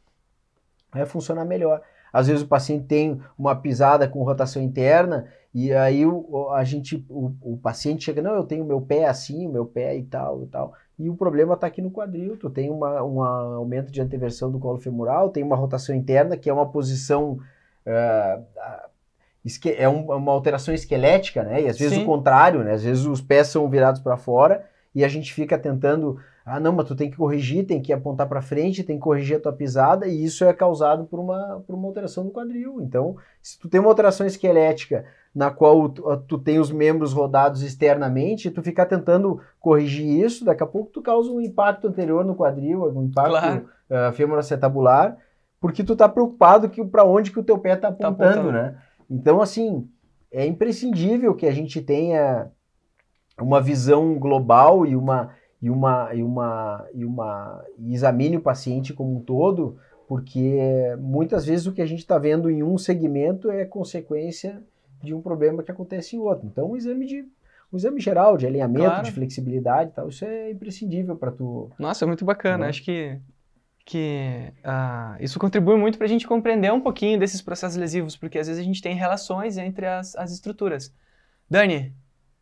[0.92, 1.82] vai funcionar melhor.
[2.12, 6.64] Às vezes o paciente tem uma pisada com rotação interna e aí o, o- a
[6.64, 10.04] gente, o, o paciente chega, não, eu tenho meu pé assim, o meu pé e
[10.04, 10.74] tal e tal.
[10.98, 14.60] E o problema está aqui no quadril, tu tem uma, um aumento de anteversão do
[14.60, 17.40] colo femoral, tem uma rotação interna, que é uma posição
[19.44, 21.64] esque- é um- uma alteração esquelética, né?
[21.64, 22.04] E às vezes Sim.
[22.04, 22.74] o contrário, né?
[22.74, 24.66] Às vezes os pés são virados para fora
[24.96, 28.28] e a gente fica tentando, ah, não, mas tu tem que corrigir, tem que apontar
[28.30, 31.76] para frente, tem que corrigir a tua pisada e isso é causado por uma, por
[31.76, 32.80] uma alteração do quadril.
[32.82, 37.64] Então, se tu tem uma alteração esquelética na qual tu, tu tem os membros rodados
[37.64, 42.36] externamente, tu ficar tentando corrigir isso, daqui a pouco tu causa um impacto anterior no
[42.36, 43.70] quadril, um impacto Claro.
[43.90, 45.18] ah, femoroacetabular,
[45.60, 48.52] porque tu tá preocupado que para onde que o teu pé tá Tá apontando, apontando.
[48.52, 48.78] né?
[49.10, 49.88] Então, assim,
[50.32, 52.48] é imprescindível que a gente tenha
[53.42, 55.32] uma visão global e uma
[55.62, 59.78] e uma e uma e uma e examine o paciente como um todo,
[60.08, 60.60] porque
[61.00, 64.62] muitas vezes o que a gente está vendo em um segmento é consequência
[65.04, 66.48] de um problema que acontece em outro.
[66.48, 67.26] Então, o exame de
[67.72, 69.04] um exame geral de alinhamento, Claro.
[69.04, 71.72] de flexibilidade, e tal, isso é imprescindível para tu.
[71.80, 72.60] Nossa, muito bacana.
[72.66, 72.70] Né?
[72.70, 73.18] Acho que,
[73.84, 78.38] que ah, isso contribui muito para a gente compreender um pouquinho desses processos lesivos, porque
[78.38, 80.94] às vezes a gente tem relações entre as, as estruturas.
[81.50, 81.94] Dani,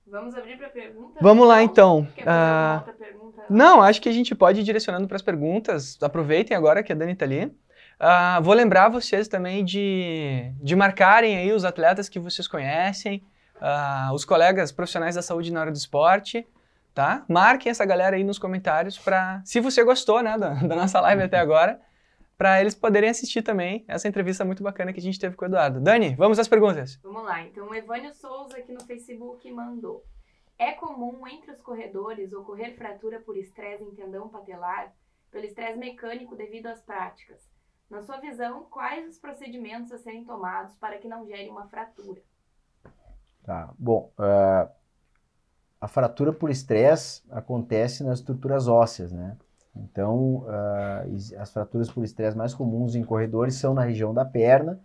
[0.06, 1.20] Vamos abrir para pergunta?
[1.22, 2.06] vamos lá então.
[2.14, 3.46] Pergunta?
[3.50, 5.98] Não, acho que a gente pode ir direcionando para as perguntas.
[6.02, 7.50] Aproveitem agora que a Dani está ali.
[8.04, 13.24] Ah, vou lembrar vocês também de, de marcarem aí os atletas que vocês conhecem,
[13.60, 16.48] ah, os colegas profissionais da saúde na área do esporte,
[16.96, 17.24] tá?
[17.30, 21.22] Marquem essa galera aí nos comentários para, se você gostou, né, da, da nossa live
[21.22, 21.80] até agora,
[22.36, 25.48] para eles poderem assistir também essa entrevista muito bacana que a gente teve com o
[25.48, 25.80] Eduardo.
[25.80, 27.00] Dani, vamos às perguntas.
[27.04, 30.04] Vamos lá, então o Evânio Souza aqui no Facebook mandou.
[30.58, 34.92] É comum entre os corredores ocorrer fratura por estresse em tendão patelar,
[35.30, 37.52] pelo estresse mecânico devido às práticas.
[37.92, 42.22] Na sua visão, quais os procedimentos a serem tomados para que não gere uma fratura?
[43.44, 43.74] Tá.
[43.78, 44.70] Bom, ah,
[45.82, 49.36] a fratura por estresse acontece nas estruturas ósseas, né?
[49.76, 50.46] Então,
[51.08, 54.80] is- as fraturas por estresse mais comuns em corredores são na região da perna,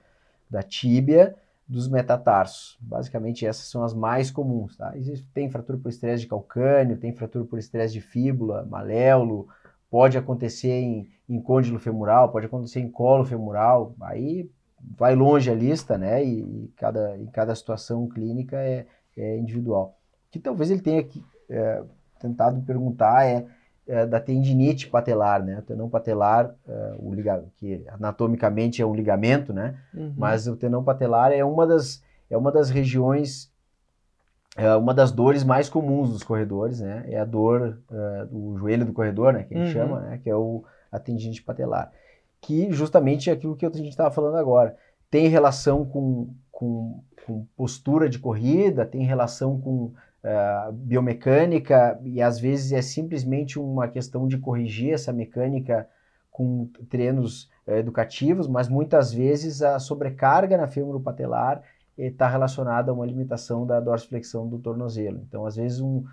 [0.48, 1.36] da tíbia,
[1.68, 2.78] dos metatarsos.
[2.80, 4.96] Basicamente, essas são as mais comuns, tá?
[4.96, 9.48] Existe, tem fratura por estresse de calcânio, tem fratura por estresse de fíbula, maléolo,
[9.96, 14.46] pode acontecer em, em côndilo femoral, pode acontecer em colo femoral, aí
[14.94, 16.22] vai longe a lista, né?
[16.22, 18.84] E, e cada, em cada situação clínica é,
[19.16, 19.96] é individual.
[20.28, 21.82] O que talvez ele tenha que, é,
[22.20, 23.46] tentado perguntar é,
[23.88, 25.60] é, da tendinite patelar, né?
[25.60, 29.78] O tendão patelar, é, o liga, que anatomicamente é um ligamento, né?
[29.94, 30.12] Uhum.
[30.14, 33.50] Mas o tendão patelar é uma das, é uma das regiões,
[34.56, 37.04] é uma das dores mais comuns dos corredores, né?
[37.08, 39.44] É a dor é, do joelho do corredor, né?
[39.44, 39.72] Que a gente Uhum.
[39.72, 40.18] chama, né?
[40.22, 41.92] Que é o, a tendinite patelar.
[42.40, 44.76] Que justamente é aquilo que a gente estava falando agora.
[45.10, 49.92] Tem relação com, com, com postura de corrida, tem relação com
[50.22, 55.88] eh, biomecânica e às vezes é simplesmente uma questão de corrigir essa mecânica
[56.30, 61.62] com treinos eh, educativos, mas muitas vezes a sobrecarga na fêmur patelar
[61.96, 65.20] está relacionada a uma limitação da dorsiflexão do tornozelo.
[65.26, 66.04] Então, às vezes, um,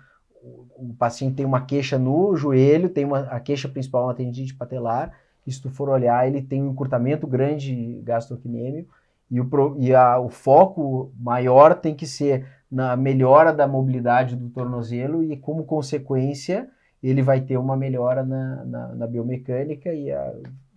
[0.76, 4.54] o paciente tem uma queixa no joelho, tem uma, a queixa principal é uma tendinite
[4.54, 5.12] patelar,
[5.46, 8.86] e se tu for olhar, ele tem um encurtamento grande gastrocnêmio,
[9.30, 14.48] e, o, e a- o foco maior tem que ser na melhora da mobilidade do
[14.50, 16.68] tornozelo e, como consequência,
[17.02, 20.34] ele vai ter uma melhora na, na, na biomecânica e a-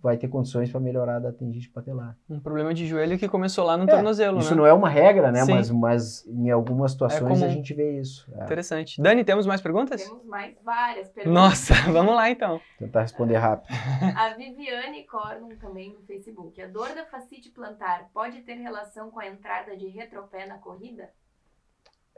[0.08, 2.16] vai ter condições para melhorar da tendinite patelar.
[2.28, 4.56] Um problema de joelho que começou lá no É, tornozelo, Isso né?
[4.56, 5.44] não é uma regra, né?
[5.44, 5.52] Sim.
[5.52, 7.44] Mas, mas em algumas situações comum.
[7.44, 8.26] a gente vê isso.
[8.34, 9.00] É, Interessante.
[9.00, 10.02] Dani, temos mais perguntas?
[10.02, 11.32] Temos mais várias perguntas.
[11.42, 12.60] Nossa, vamos lá então.
[12.78, 13.72] tentar responder rápido.
[14.16, 16.60] A Viviane Cornum também no Facebook.
[16.62, 21.10] A dor da fascite plantar pode ter relação com a entrada de retropé na corrida?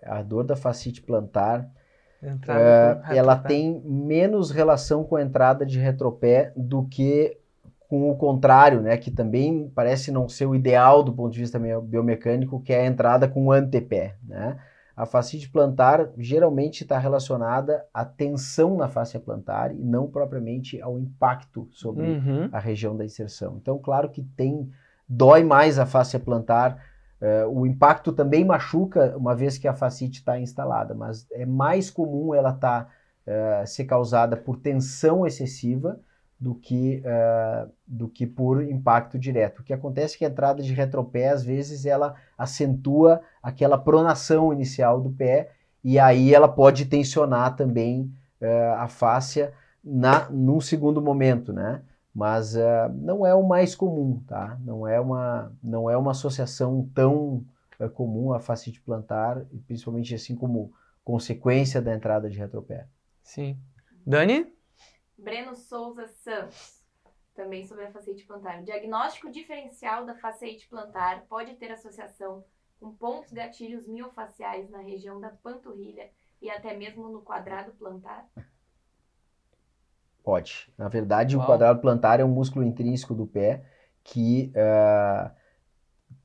[0.03, 1.69] A dor da fascite plantar
[2.23, 7.40] É, por ela tem menos relação com a entrada de retropé do que
[7.91, 8.97] com o contrário, né?
[8.97, 12.87] Que também parece não ser o ideal do ponto de vista biomecânico, que é a
[12.87, 14.59] entrada com o antepé, né?
[14.97, 20.99] A fascite plantar geralmente está relacionada à tensão na face plantar e não propriamente ao
[20.99, 22.49] impacto sobre Uhum.
[22.53, 23.57] a região da inserção.
[23.61, 24.71] Então, claro que tem
[25.09, 26.79] dói mais a face plantar.
[27.23, 31.91] eh, o impacto também machuca uma vez que a fascite está instalada, mas é mais
[31.91, 32.89] comum ela tá,
[33.27, 35.99] eh, ser causada por tensão excessiva
[36.41, 39.61] do que, eh, do que por impacto direto.
[39.61, 44.51] O que acontece é que a entrada de retropé, às vezes, ela acentua aquela pronação
[44.51, 45.51] inicial do pé
[45.85, 48.11] e aí ela pode tensionar também
[48.41, 49.53] eh, a fáscia
[49.85, 51.83] na, num segundo momento, né?
[52.15, 54.59] Mas eh, não é o mais comum, tá?
[54.65, 57.45] Não é uma, não é uma associação tão
[57.95, 60.73] comum a fascite plantar, principalmente assim como
[61.05, 62.87] consequência da entrada de retropé.
[63.23, 63.59] Sim.
[64.07, 64.47] Dani?
[65.21, 66.83] Breno Souza Santos,
[67.35, 68.61] também sobre a fasciite plantar.
[68.61, 72.45] O diagnóstico diferencial da fasciite plantar pode ter associação
[72.79, 76.11] com pontos gatilhos miofaciais na região da panturrilha
[76.41, 78.27] e até mesmo no quadrado plantar?
[80.25, 80.73] Pode.
[80.77, 81.45] Na verdade, Uau.
[81.45, 83.65] o quadrado plantar é um músculo intrínseco do pé
[84.03, 84.51] que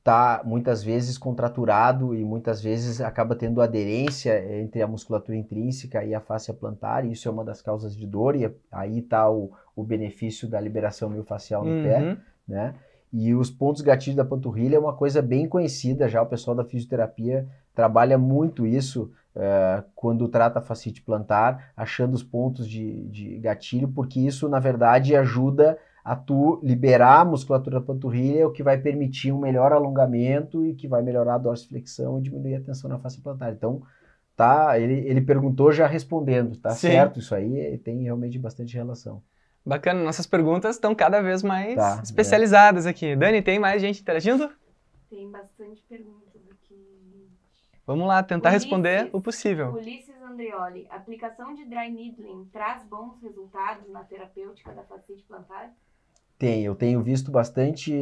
[0.06, 6.14] está muitas vezes contraturado e muitas vezes acaba tendo aderência entre a musculatura intrínseca e
[6.14, 9.52] a face plantar, e isso é uma das causas de dor, e aí está o,
[9.76, 12.18] o benefício da liberação miofascial no pé Uhum.
[12.48, 12.76] né?
[13.12, 16.66] E os pontos gatilhos da panturrilha é uma coisa bem conhecida já, o pessoal da
[16.66, 23.38] fisioterapia trabalha muito isso eh, quando trata a fascite plantar, achando os pontos de, de
[23.40, 25.78] gatilho, porque isso, na verdade, ajuda
[26.62, 31.02] liberar a musculatura da panturrilha, o que vai permitir um melhor alongamento e que vai
[31.02, 33.52] melhorar a dorsiflexão e diminuir a tensão na face plantar.
[33.52, 33.82] Então,
[34.36, 36.90] tá, ele, ele perguntou já respondendo, tá Sim.
[36.90, 39.24] certo isso aí, tem realmente bastante relação.
[39.66, 43.16] Bacana, nossas perguntas estão cada vez mais Tá, especializadas aqui.
[43.16, 44.48] Dani, tem mais gente interagindo?
[45.10, 47.28] Tem bastante perguntas aqui.
[47.88, 48.64] Vamos lá, tentar Ulisses.
[48.64, 49.74] responder o possível.
[49.74, 55.72] Ulisses Andrioli, aplicação de dry needling traz bons resultados na terapêutica da fascite plantar?
[56.38, 57.94] Tem, eu tenho visto bastante,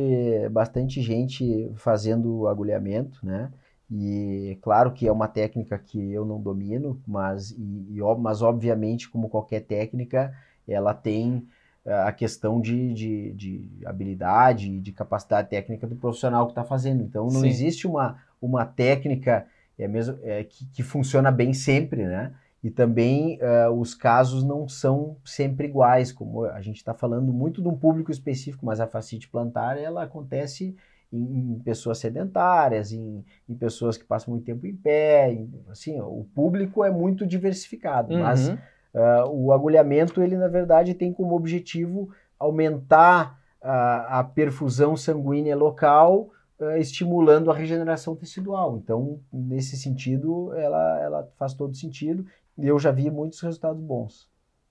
[0.52, 3.52] bastante gente fazendo agulhamento, né?
[3.92, 9.10] E claro que é uma técnica que eu não domino, mas, e, e mas obviamente,
[9.10, 10.34] como qualquer técnica,
[10.68, 11.48] ela tem
[11.86, 16.64] eh, a questão de, de, de habilidade e de capacidade técnica do profissional que está
[16.64, 17.04] fazendo.
[17.04, 17.48] Então, não Sim.
[17.48, 19.46] existe uma, uma técnica
[19.78, 22.34] é mesmo, é, que, que funciona bem sempre, né?
[22.64, 27.62] E também eh, os casos não são sempre iguais, como a gente está falando muito
[27.62, 30.76] de um público específico, mas a fascite plantar ela acontece
[31.12, 36.00] em, em pessoas sedentárias, em, em pessoas que passam muito tempo em pé, em- assim,
[36.00, 38.58] o público é muito diversificado, mas Uhum.
[38.96, 42.10] ah, o agulhamento ele na verdade tem como objetivo
[42.40, 48.78] aumentar ah, a perfusão sanguínea local, ah, estimulando a regeneração tecidual.
[48.78, 52.26] Então, nesse sentido, ela, ela faz todo sentido.
[52.58, 54.30] E eu já vi muitos resultados bons.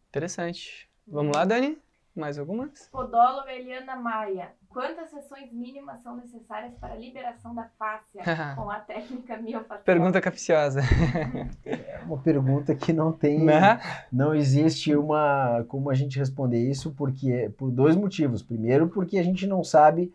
[0.09, 0.89] Interessante.
[1.07, 1.79] Vamos lá, Dani?
[2.15, 2.89] Mais algumas?
[2.93, 4.51] Podóloga Eliana Maia.
[4.69, 8.23] Quantas sessões mínimas são necessárias para a liberação da fáscia
[8.55, 9.83] com a técnica miofacial?
[9.83, 10.81] Pergunta capciosa.
[11.65, 13.81] É uma pergunta que não tem, Né?
[14.13, 18.43] não existe uma como a gente responder isso, porque por dois motivos.
[18.43, 20.13] Primeiro, porque a gente não sabe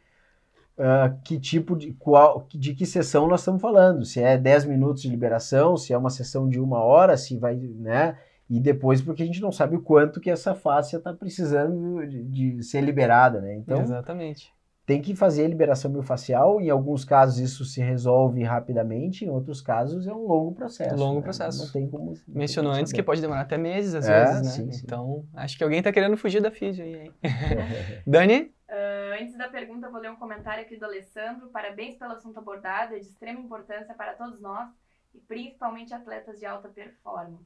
[0.79, 4.05] ah, que tipo de qual de que sessão nós estamos falando.
[4.05, 7.55] Se é 10 minutos de liberação, se é uma sessão de uma hora, se vai,
[7.55, 8.15] né?
[8.49, 12.23] E depois porque a gente não sabe o quanto que essa fáscia está precisando de,
[12.23, 13.55] de ser liberada, né?
[13.55, 14.53] Então Exatamente.
[14.85, 16.61] tem que fazer a liberação miofascial.
[16.61, 20.95] Em alguns casos isso se resolve rapidamente, em outros casos é um longo processo.
[20.95, 21.21] Longo né?
[21.23, 21.65] processo.
[21.65, 22.05] Não tem como.
[22.05, 24.49] não tem Mencionou como antes que pode demorar até meses, às É, vezes, né?
[24.51, 24.81] sim, sim.
[24.85, 27.11] Então, acho que alguém tá querendo fugir da físio aí, hein?
[28.05, 28.55] Dani?
[28.69, 31.49] Ah, antes da pergunta, vou ler um comentário aqui do Alessandro.
[31.49, 34.69] Parabéns pelo assunto abordado, é de extrema importância para todos nós
[35.13, 37.45] e principalmente atletas de alta performance.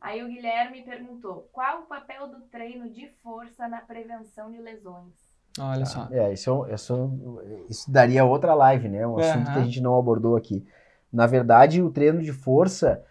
[0.00, 5.14] Aí o Guilherme perguntou: qual o papel do treino de força na prevenção de lesões?
[5.58, 6.06] Olha só.
[6.10, 9.06] É, isso, é isso, é um- isso daria outra live, né?
[9.06, 9.52] Um assunto Aham.
[9.54, 10.64] que a gente não abordou aqui.
[11.12, 13.04] Na verdade, o treino de força,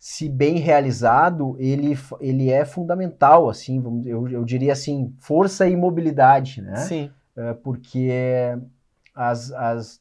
[0.00, 5.76] se bem realizado, ele, ele é fundamental, assim, vamos- eu, eu diria assim, força e
[5.76, 6.76] mobilidade, né?
[6.76, 7.10] Sim.
[7.36, 8.10] É, porque
[9.14, 10.00] as, as,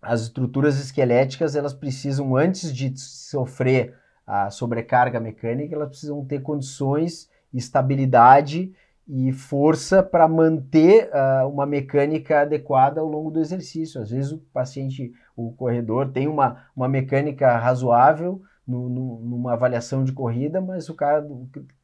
[0.00, 3.94] as estruturas esqueléticas, elas precisam, antes de sofrer
[4.26, 8.72] a sobrecarga mecânica, elas precisam ter condições, estabilidade
[9.06, 14.00] e força para manter ah, uma mecânica adequada ao longo do exercício.
[14.00, 20.04] Às vezes o paciente, o corredor, tem uma, uma mecânica razoável no- no- numa avaliação
[20.04, 21.26] de corrida, mas o cara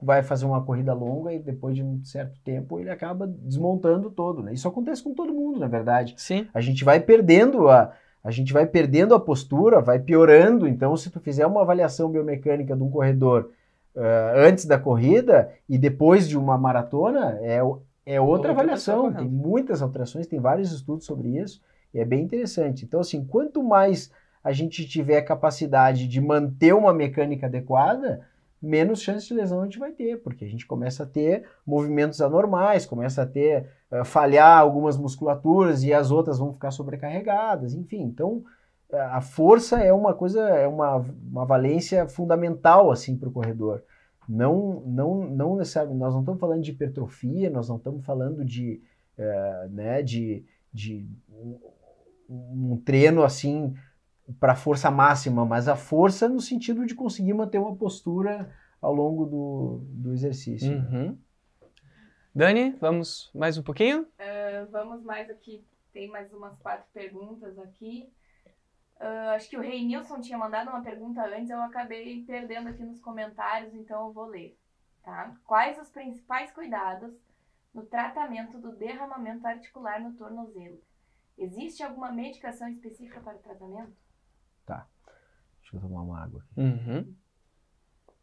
[0.01, 4.43] vai fazer uma corrida longa e depois de um certo tempo ele acaba desmontando todo.
[4.43, 4.53] Né?
[4.53, 6.47] Isso acontece com todo mundo, na verdade Sim.
[6.53, 10.67] a gente vai perdendo a a gente vai perdendo a postura, vai piorando.
[10.67, 13.51] Então, se tu fizer uma avaliação biomecânica de um corredor
[13.95, 19.13] eh, antes da corrida e depois de uma maratona, é, é outra Outra avaliação.
[19.13, 21.61] Tem muitas alterações, tem vários estudos sobre isso
[21.93, 22.87] e é bem interessante.
[22.87, 24.11] Então, assim, quanto mais
[24.45, 28.21] a gente tiver capacidade de manter uma mecânica adequada,
[28.61, 32.21] menos chance de lesão a gente vai ter, porque a gente começa a ter movimentos
[32.21, 38.03] anormais, começa a ter eh, falhar algumas musculaturas e as outras vão ficar sobrecarregadas, enfim.
[38.03, 38.45] Então,
[38.93, 43.83] eh, a força é uma coisa, é uma, uma valência fundamental assim para o corredor.
[44.29, 48.83] Não, não, não necessariamente, nós não estamos falando de hipertrofia, nós não estamos falando de,
[49.17, 51.59] eh, né, de, de um,
[52.29, 53.75] um treino assim
[54.41, 59.27] para força máxima, mas a força no sentido de conseguir manter uma postura ao longo
[59.27, 60.73] do, do exercício.
[60.73, 61.19] Uhum.
[62.35, 64.07] Dani, vamos mais um pouquinho?
[64.19, 68.13] Ah, vamos mais aqui, tem mais umas quatro perguntas aqui.
[68.99, 72.83] Ah, acho que o Rei Nilson tinha mandado uma pergunta antes, eu acabei perdendo aqui
[72.83, 74.59] nos comentários, então eu vou ler.
[75.03, 75.37] Tá?
[75.45, 77.15] Quais os principais cuidados
[77.75, 80.81] no tratamento do derramamento articular no tornozelo?
[81.37, 84.04] Existe alguma medicação específica para o tratamento?
[85.75, 86.41] Deixa eu tomar uma água.
[86.41, 86.61] aqui.
[86.61, 87.15] Uhum.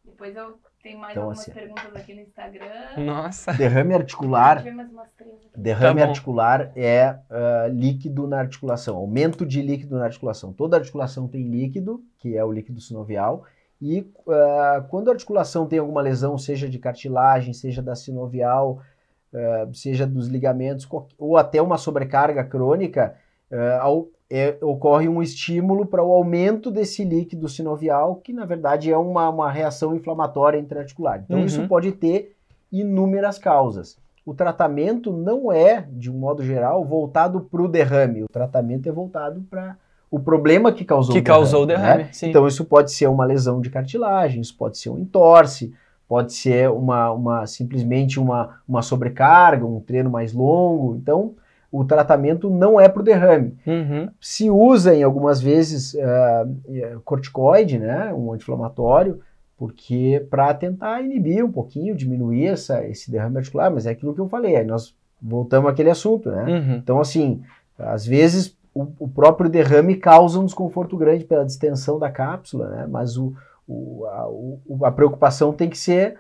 [0.06, 2.66] Depois eu tenho mais Então, algumas assim, perguntas aqui no Instagram.
[3.06, 3.54] Nossa.
[3.54, 4.64] Derrame articular.
[5.56, 10.54] Derrame Tá articular é ah, líquido na articulação, aumento de líquido na articulação.
[10.54, 13.44] Toda articulação tem líquido, que é o líquido sinovial,
[13.82, 18.82] e ah, quando a articulação tem alguma lesão, seja de cartilagem, seja da sinovial,
[19.34, 20.88] ah, seja dos ligamentos,
[21.18, 23.16] ou até uma sobrecarga crônica,
[23.82, 28.98] ao- é- ocorre um estímulo para o aumento desse líquido sinovial, que na verdade é
[28.98, 31.22] uma, uma reação inflamatória intraarticular.
[31.26, 31.46] Então Uhum.
[31.46, 32.34] isso pode ter
[32.72, 33.98] inúmeras causas.
[34.26, 38.24] O tratamento não é, de um modo geral, voltado para o derrame.
[38.24, 39.76] O tratamento é voltado para
[40.10, 41.42] o problema que causou Que o derrame.
[41.44, 41.76] causou o né?
[41.76, 42.30] derrame, sim.
[42.30, 45.74] Então, isso pode ser uma lesão de cartilagem, isso pode ser um entorse,
[46.08, 50.96] pode ser uma, uma simplesmente uma, uma sobrecarga, um treino mais longo.
[50.96, 51.34] Então,
[51.72, 53.58] o tratamento não é para o derrame.
[53.66, 54.10] Uhum.
[54.20, 59.22] Se usa em algumas vezes eh, corticoide, né, um anti-inflamatório,
[59.58, 64.20] porque para tentar inibir um pouquinho, diminuir essa, esse derrame articular, mas é aquilo que
[64.20, 66.44] eu falei, aí nós voltamos àquele assunto, né?
[66.46, 66.76] Uhum.
[66.78, 67.42] Então, assim,
[67.78, 72.88] às vezes o, o próprio derrame causa um desconforto grande pela distensão da cápsula, né?
[72.90, 73.34] Mas o,
[73.68, 76.18] o- a, o- a preocupação tem que ser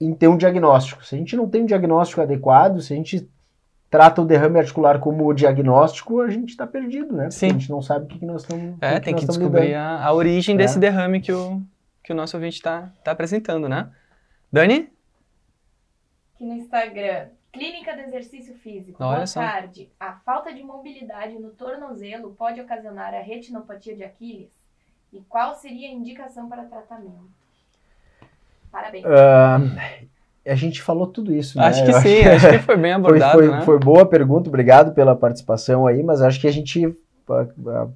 [0.00, 1.04] em ter um diagnóstico.
[1.04, 3.28] Se a gente não tem um diagnóstico adequado, se a gente
[3.90, 7.24] trata o derrame articular como o diagnóstico, a gente está perdido, né?
[7.24, 7.46] Porque Sim.
[7.50, 10.04] a gente não sabe o que, que nós estamos É, com tem que descobrir a,
[10.04, 10.58] a origem É.
[10.58, 11.60] desse derrame que o,
[12.04, 13.90] que o nosso ouvinte está tá apresentando, né?
[14.52, 14.88] Dani?
[16.34, 17.28] Aqui no Instagram.
[17.52, 19.02] Clínica do Exercício Físico.
[19.02, 19.40] Olha Boa só.
[19.40, 19.90] tarde.
[19.98, 24.52] A falta de mobilidade no tornozelo pode ocasionar a retinopatia de Aquiles?
[25.12, 27.28] E qual seria a indicação para tratamento?
[28.70, 29.04] Parabéns.
[29.04, 29.58] Ah,
[30.46, 31.66] a gente falou tudo isso, né?
[31.66, 33.62] Acho que Eu sim, acho que foi bem abordado, foi, foi, né?
[33.62, 36.96] foi boa a pergunta, obrigado pela participação aí, mas acho que a gente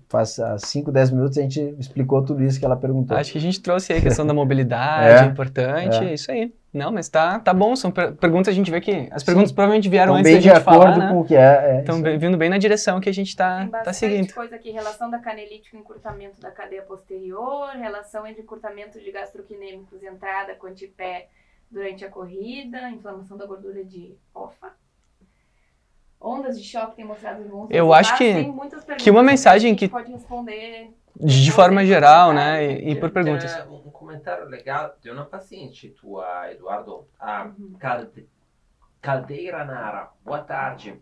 [0.08, 3.16] faz 5, 10 minutos a gente explicou tudo isso que ela perguntou.
[3.16, 6.14] Acho que a gente trouxe aí a questão da mobilidade, é, importante, é.
[6.14, 6.52] isso aí.
[6.72, 9.54] Não, mas tá, tá bom, são per perguntas, a gente vê que as perguntas Sim.
[9.54, 11.08] provavelmente vieram Estão antes da gente falar, né?
[11.08, 11.80] com o que é.
[11.80, 14.26] Estão vindo bem na direção que a gente tá, tá seguindo.
[14.26, 19.10] Tem coisa aqui, relação da canelite com encurtamento da cadeia posterior, relação entre encurtamento de
[19.10, 21.28] gastroquinêmicos e entrada com antipé
[21.74, 24.72] durante a corrida, inflamação da gordura de OFA,
[26.20, 28.32] ondas de choque têm mostrado bons Eu acho que,
[28.96, 33.52] que uma mensagem que pode responder de forma geral, né, e, e por perguntas.
[33.68, 37.76] Um comentário legal de uma paciente tua, Eduardo, a uhum.
[39.00, 40.10] Caldeira Nara.
[40.24, 41.00] Boa tarde.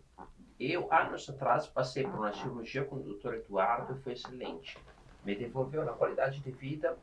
[0.59, 3.35] Eu, anos atrás, passei por uma cirurgia com o Dr.
[3.35, 4.77] Eduardo e foi excelente.
[5.23, 6.97] Me devolveu na qualidade de vida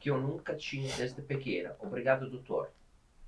[0.00, 1.74] que eu nunca tinha desde pequena.
[1.80, 2.70] Obrigado, doutor.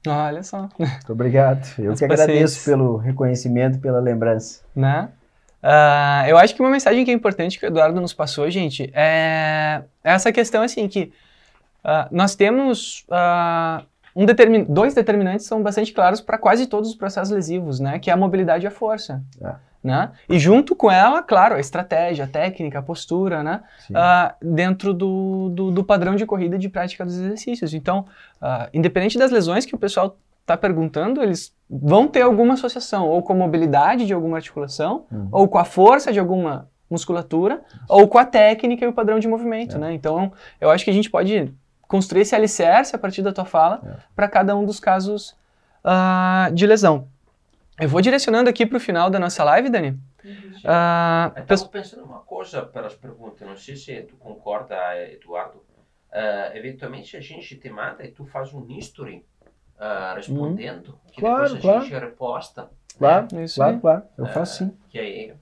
[0.07, 0.69] Olha só.
[0.79, 1.67] Muito obrigado.
[1.79, 2.11] Eu As que pacientes.
[2.11, 4.63] agradeço pelo reconhecimento, pela lembrança.
[4.75, 5.09] Né?
[5.63, 8.91] Uh, eu acho que uma mensagem que é importante que o Eduardo nos passou, gente,
[8.95, 11.13] é essa questão assim que
[11.85, 13.85] uh, nós temos uh,
[14.17, 17.99] um determin dois determinantes são bastante claros para quase todos os processos lesivos, né?
[17.99, 19.23] Que é a mobilidade e a força.
[19.43, 19.55] É.
[19.83, 20.11] Né?
[20.29, 23.63] E junto com ela, claro, a estratégia, a técnica, a postura, né?
[23.91, 27.73] Uh, dentro do, do, do, padrão de corrida de prática dos exercícios.
[27.73, 28.05] Então,
[28.43, 33.23] uh, independente das lesões que o pessoal está perguntando, eles vão ter alguma associação, ou
[33.23, 35.29] com a mobilidade de alguma articulação, uhum.
[35.33, 39.29] ou com a força de alguma musculatura, ou com a técnica e o padrão de
[39.29, 39.79] movimento, é.
[39.79, 39.95] né?
[39.95, 41.55] Então, eu acho que a gente pode
[41.87, 43.97] construir esse alicerce a partir da tua fala é.
[44.15, 45.37] para cada um dos casos
[45.85, 47.07] uh, de lesão.
[47.81, 49.91] Eu vou direcionando aqui para o final da nossa live, Dani.
[50.23, 54.77] Uh, Estava pensando uma coisa pelas perguntas, não sei se tu concorda,
[55.11, 55.59] Eduardo.
[56.13, 59.25] Uh, eventualmente a gente te manda e tu faz um history
[59.77, 61.11] uh, respondendo, uhum.
[61.13, 61.85] que claro, depois a claro.
[61.85, 62.71] gente reposta.
[62.99, 63.45] Claro, né?
[63.45, 63.81] isso claro, aí.
[63.81, 64.03] claro.
[64.19, 64.77] Eu faço sim.
[64.89, 65.35] Que aí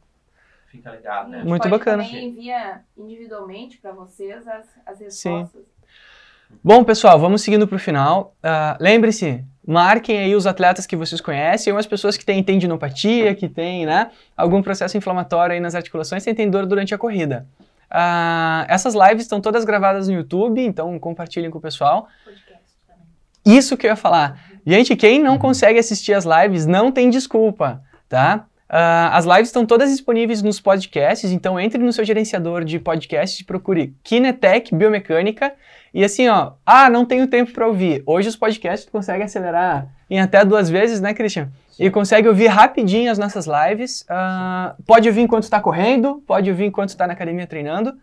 [0.67, 1.43] fica legal, né?
[1.43, 2.05] Muito bacana.
[2.05, 5.63] também envia individualmente para vocês as, as respostas.
[5.63, 5.78] Sim.
[6.63, 8.35] Bom, pessoal, vamos seguindo para o final.
[8.81, 13.49] Lembre-se, marquem aí os atletas que vocês conhecem, ou as pessoas que têm tendinopatia, que
[13.49, 17.47] têm né, algum processo inflamatório aí nas articulações, sentem dor durante a corrida.
[17.91, 22.09] Uh, essas lives estão todas gravadas no YouTube, então compartilhem com o pessoal.
[23.45, 24.39] Isso que eu ia falar.
[24.67, 28.47] Gente, quem não consegue assistir as lives, não tem desculpa, tá?
[28.69, 33.41] Uh, as lives estão todas disponíveis nos podcasts, então entre no seu gerenciador de podcasts
[33.41, 35.55] e procure Kinetec Biomecânica
[35.95, 38.03] e assim, ó, ah, não tenho tempo para ouvir.
[38.05, 41.49] Hoje os podcasts tu consegue acelerar em até duas vezes, né, Christian?
[41.79, 44.03] E consegue ouvir rapidinho as nossas lives.
[44.03, 47.95] Uh, pode ouvir enquanto está correndo, pode ouvir enquanto está na academia treinando,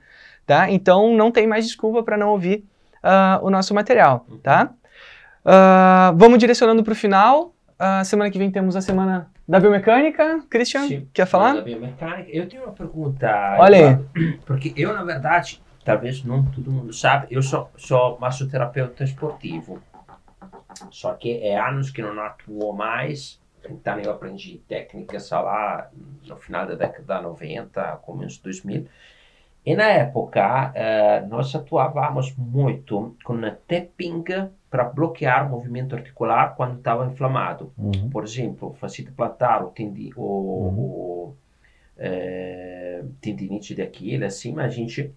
[0.48, 0.70] tá?
[0.72, 2.66] Então não tem mais desculpa para não ouvir
[3.04, 4.72] uh, o nosso material, tá?
[6.16, 7.55] Vamos direcionando para o final.
[8.06, 10.44] Semana que vem temos a semana da biomecânica.
[10.50, 11.56] Christian, Sim, quer falar?
[11.56, 12.30] Da biomecânica.
[12.32, 13.58] Eu tenho uma pergunta.
[13.60, 14.40] Olha aí.
[14.46, 19.82] Porque eu, na verdade, talvez não todo mundo sabe, eu sou, sou massoterapeuta esportivo.
[20.92, 25.90] Só que é anos que não atuo mais, então eu aprendi técnicas lá
[26.28, 28.88] no final da década de 90, começo de 2000.
[29.66, 34.24] E na época, uh, nós atuávamos muito com tapping
[34.76, 37.72] para bloquear o movimento articular quando estava inflamado.
[37.78, 38.10] Uhum.
[38.10, 40.80] Por exemplo, fascite plantar, o, tendi, o, uhum.
[40.80, 41.36] o
[41.98, 45.14] é, tendinite de Aquiles, assim, a gente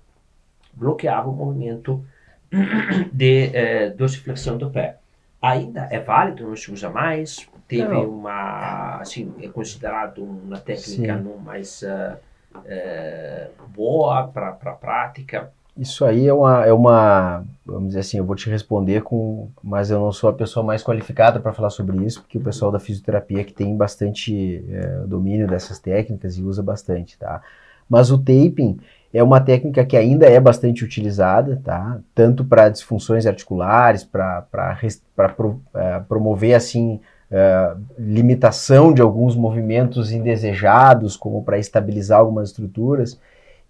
[0.73, 2.05] bloqueava o movimento
[3.13, 4.99] de é, dorsiflexão do pé.
[5.43, 8.09] Ainda é válido, não se usa mais, teve não.
[8.09, 12.17] uma, assim, é considerado uma técnica não mais uh,
[12.55, 15.53] uh, boa para a prática.
[15.79, 19.91] Isso aí é uma, é uma, vamos dizer assim, eu vou te responder com, mas
[19.91, 22.81] eu não sou a pessoa mais qualificada para falar sobre isso, porque o pessoal da
[22.81, 27.41] fisioterapia que tem bastante é, domínio dessas técnicas e usa bastante, tá?
[27.89, 28.79] Mas o taping,
[29.13, 31.99] é uma técnica que ainda é bastante utilizada, tá?
[32.15, 34.43] Tanto para disfunções articulares, para
[35.37, 37.01] pro, é, promover assim
[37.31, 43.19] é, limitação de alguns movimentos indesejados, como para estabilizar algumas estruturas.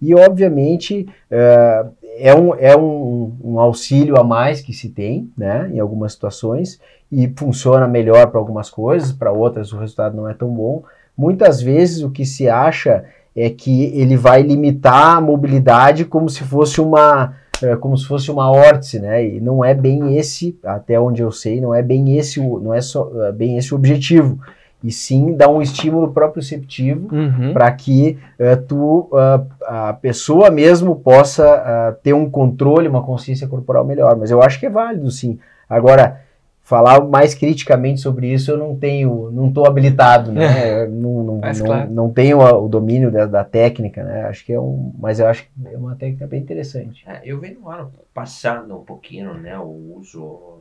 [0.01, 1.87] E obviamente é,
[2.19, 5.71] é, um, é um, um, auxílio a mais que se tem, né?
[5.73, 6.81] Em algumas situações
[7.11, 10.83] e funciona melhor para algumas coisas, para outras o resultado não é tão bom.
[11.17, 16.45] Muitas vezes o que se acha é que ele vai limitar a mobilidade como se
[16.45, 19.27] fosse uma é, como se fosse uma órtice, né?
[19.27, 22.81] E não é bem esse, até onde eu sei, não é bem esse, não é
[22.81, 24.39] só é bem esse o objetivo.
[24.83, 27.53] E sim dar um estímulo proprioceptivo uhum.
[27.53, 31.45] para que uh, tu, uh, a pessoa mesmo possa
[31.93, 34.17] uh, ter um controle, uma consciência corporal melhor.
[34.17, 35.39] Mas eu acho que é válido, sim.
[35.69, 36.21] Agora,
[36.69, 40.87] falar mais criticamente sobre isso eu não tenho, não estou habilitado, né?
[40.93, 41.91] não, não, Mas, não, claro.
[41.91, 44.25] não tenho a- o domínio da, da técnica, né?
[44.25, 47.05] Acho que é um, mas eu acho que é uma técnica bem interessante.
[47.09, 50.59] É, eu venho no ano passando um pouquinho, né, o uso,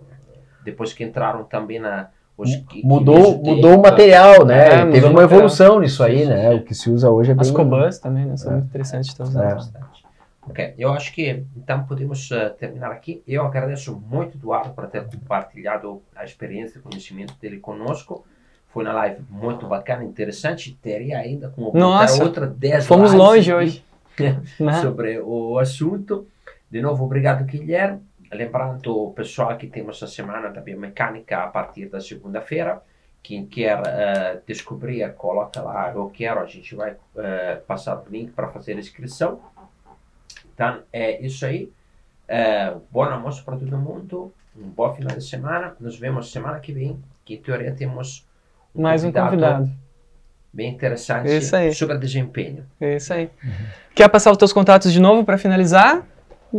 [0.63, 2.07] depois que entraram também na...
[2.38, 4.68] Os que- que Mudou, visitei, mudou o material, né?
[4.68, 5.24] É, Teve uma material.
[5.24, 6.54] evolução nisso aí, né?
[6.54, 8.38] O que se usa hoje é bem As cobãs também, né?
[8.38, 9.44] São muito interessantes de estar usando.
[9.44, 9.54] É.
[9.56, 10.06] bastante.
[10.50, 13.22] Ok, eu acho que então podemos eh, terminar aqui.
[13.28, 18.24] Eu agradeço muito, Eduardo, por ter compartilhado a experiência e conhecimento dele conosco.
[18.70, 20.78] Foi uma live muito bacana, interessante.
[20.82, 23.84] Teria ainda como Nossa, outra 10 Fomos longe aqui hoje.
[24.60, 24.82] né?
[24.82, 26.26] sobre o assunto.
[26.72, 28.00] De novo, obrigado, Guilherme.
[28.32, 32.82] Lembrando o pessoal que temos a semana da biomecânica a partir da segunda-feira.
[33.24, 38.32] Quem quer eh, descobrir, coloca lá, eu quero, a gente vai eh, passar o link
[38.32, 39.40] para fazer a inscrição.
[40.54, 41.72] Então, é isso aí.
[42.28, 44.34] Eh, bom almoço para todo mundo.
[44.56, 45.76] Um bom final de semana.
[45.80, 48.26] Nos vemos semana que vem, que em teoria temos
[48.74, 49.70] Mais um convidado.
[50.52, 51.30] bem interessante
[51.74, 52.66] sobre desempenho.
[52.80, 53.30] É isso aí.
[53.94, 56.06] Quer passar os teus contatos de novo para finalizar?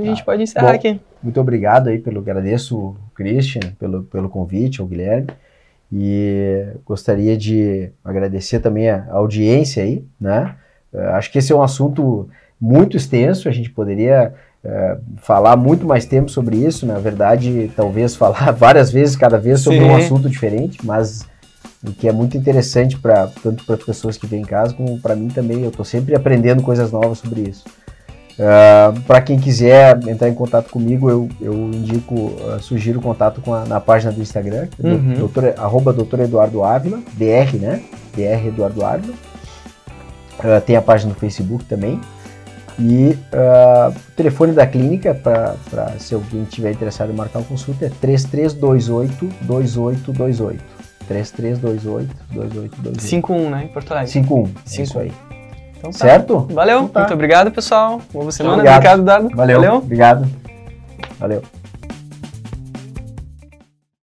[0.02, 1.00] A gente pode encerrar Bom, aqui.
[1.22, 5.28] Muito obrigado aí pelo agradeço o Christian pelo, pelo convite, ao Guilherme.
[5.92, 10.54] E gostaria de agradecer também a audiência aí, né?
[10.92, 12.28] Eh, Acho que esse é um assunto
[12.60, 18.14] muito extenso, a gente poderia eh, falar muito mais tempo sobre isso, na verdade, talvez
[18.14, 20.04] falar várias vezes, cada vez sobre um Sim.
[20.04, 21.26] assunto diferente, mas
[21.86, 25.00] o que é muito interessante para tanto para as pessoas que vêm em casa como
[25.00, 27.64] para mim também, eu estou sempre aprendendo coisas novas sobre isso.
[29.06, 33.64] Para quem quiser entrar em contato comigo, eu, eu indico, uh, sugiro contato com a-
[33.64, 35.14] na página do Instagram, é Uhum.
[35.18, 37.82] doutor, arroba doutor Eduardo Ávila, DR, né?
[38.14, 39.14] DR Eduardo Ávila.
[40.38, 42.00] Uh, tem a página no Facebook também.
[42.78, 45.56] E uh, o telefone da clínica, para
[45.98, 50.62] se alguém tiver interessado em marcar uma consulta, é 3328 2828.
[51.08, 53.00] 3328 2828.
[53.00, 53.64] 5-1, né?
[53.64, 54.10] Em Porto Alegre.
[54.12, 54.46] 51.
[54.64, 54.82] Cinco.
[54.84, 55.12] Isso aí.
[55.78, 55.98] Então tá.
[55.98, 56.40] Certo?
[56.50, 56.78] Valeu.
[56.78, 57.00] Então tá.
[57.00, 58.00] Muito obrigado, pessoal.
[58.12, 58.54] Boa semana.
[58.56, 58.76] Obrigado.
[58.76, 59.36] Obrigado, Dardo.
[59.36, 59.74] Valeu.
[59.76, 60.28] Obrigado.
[61.18, 61.42] Valeu.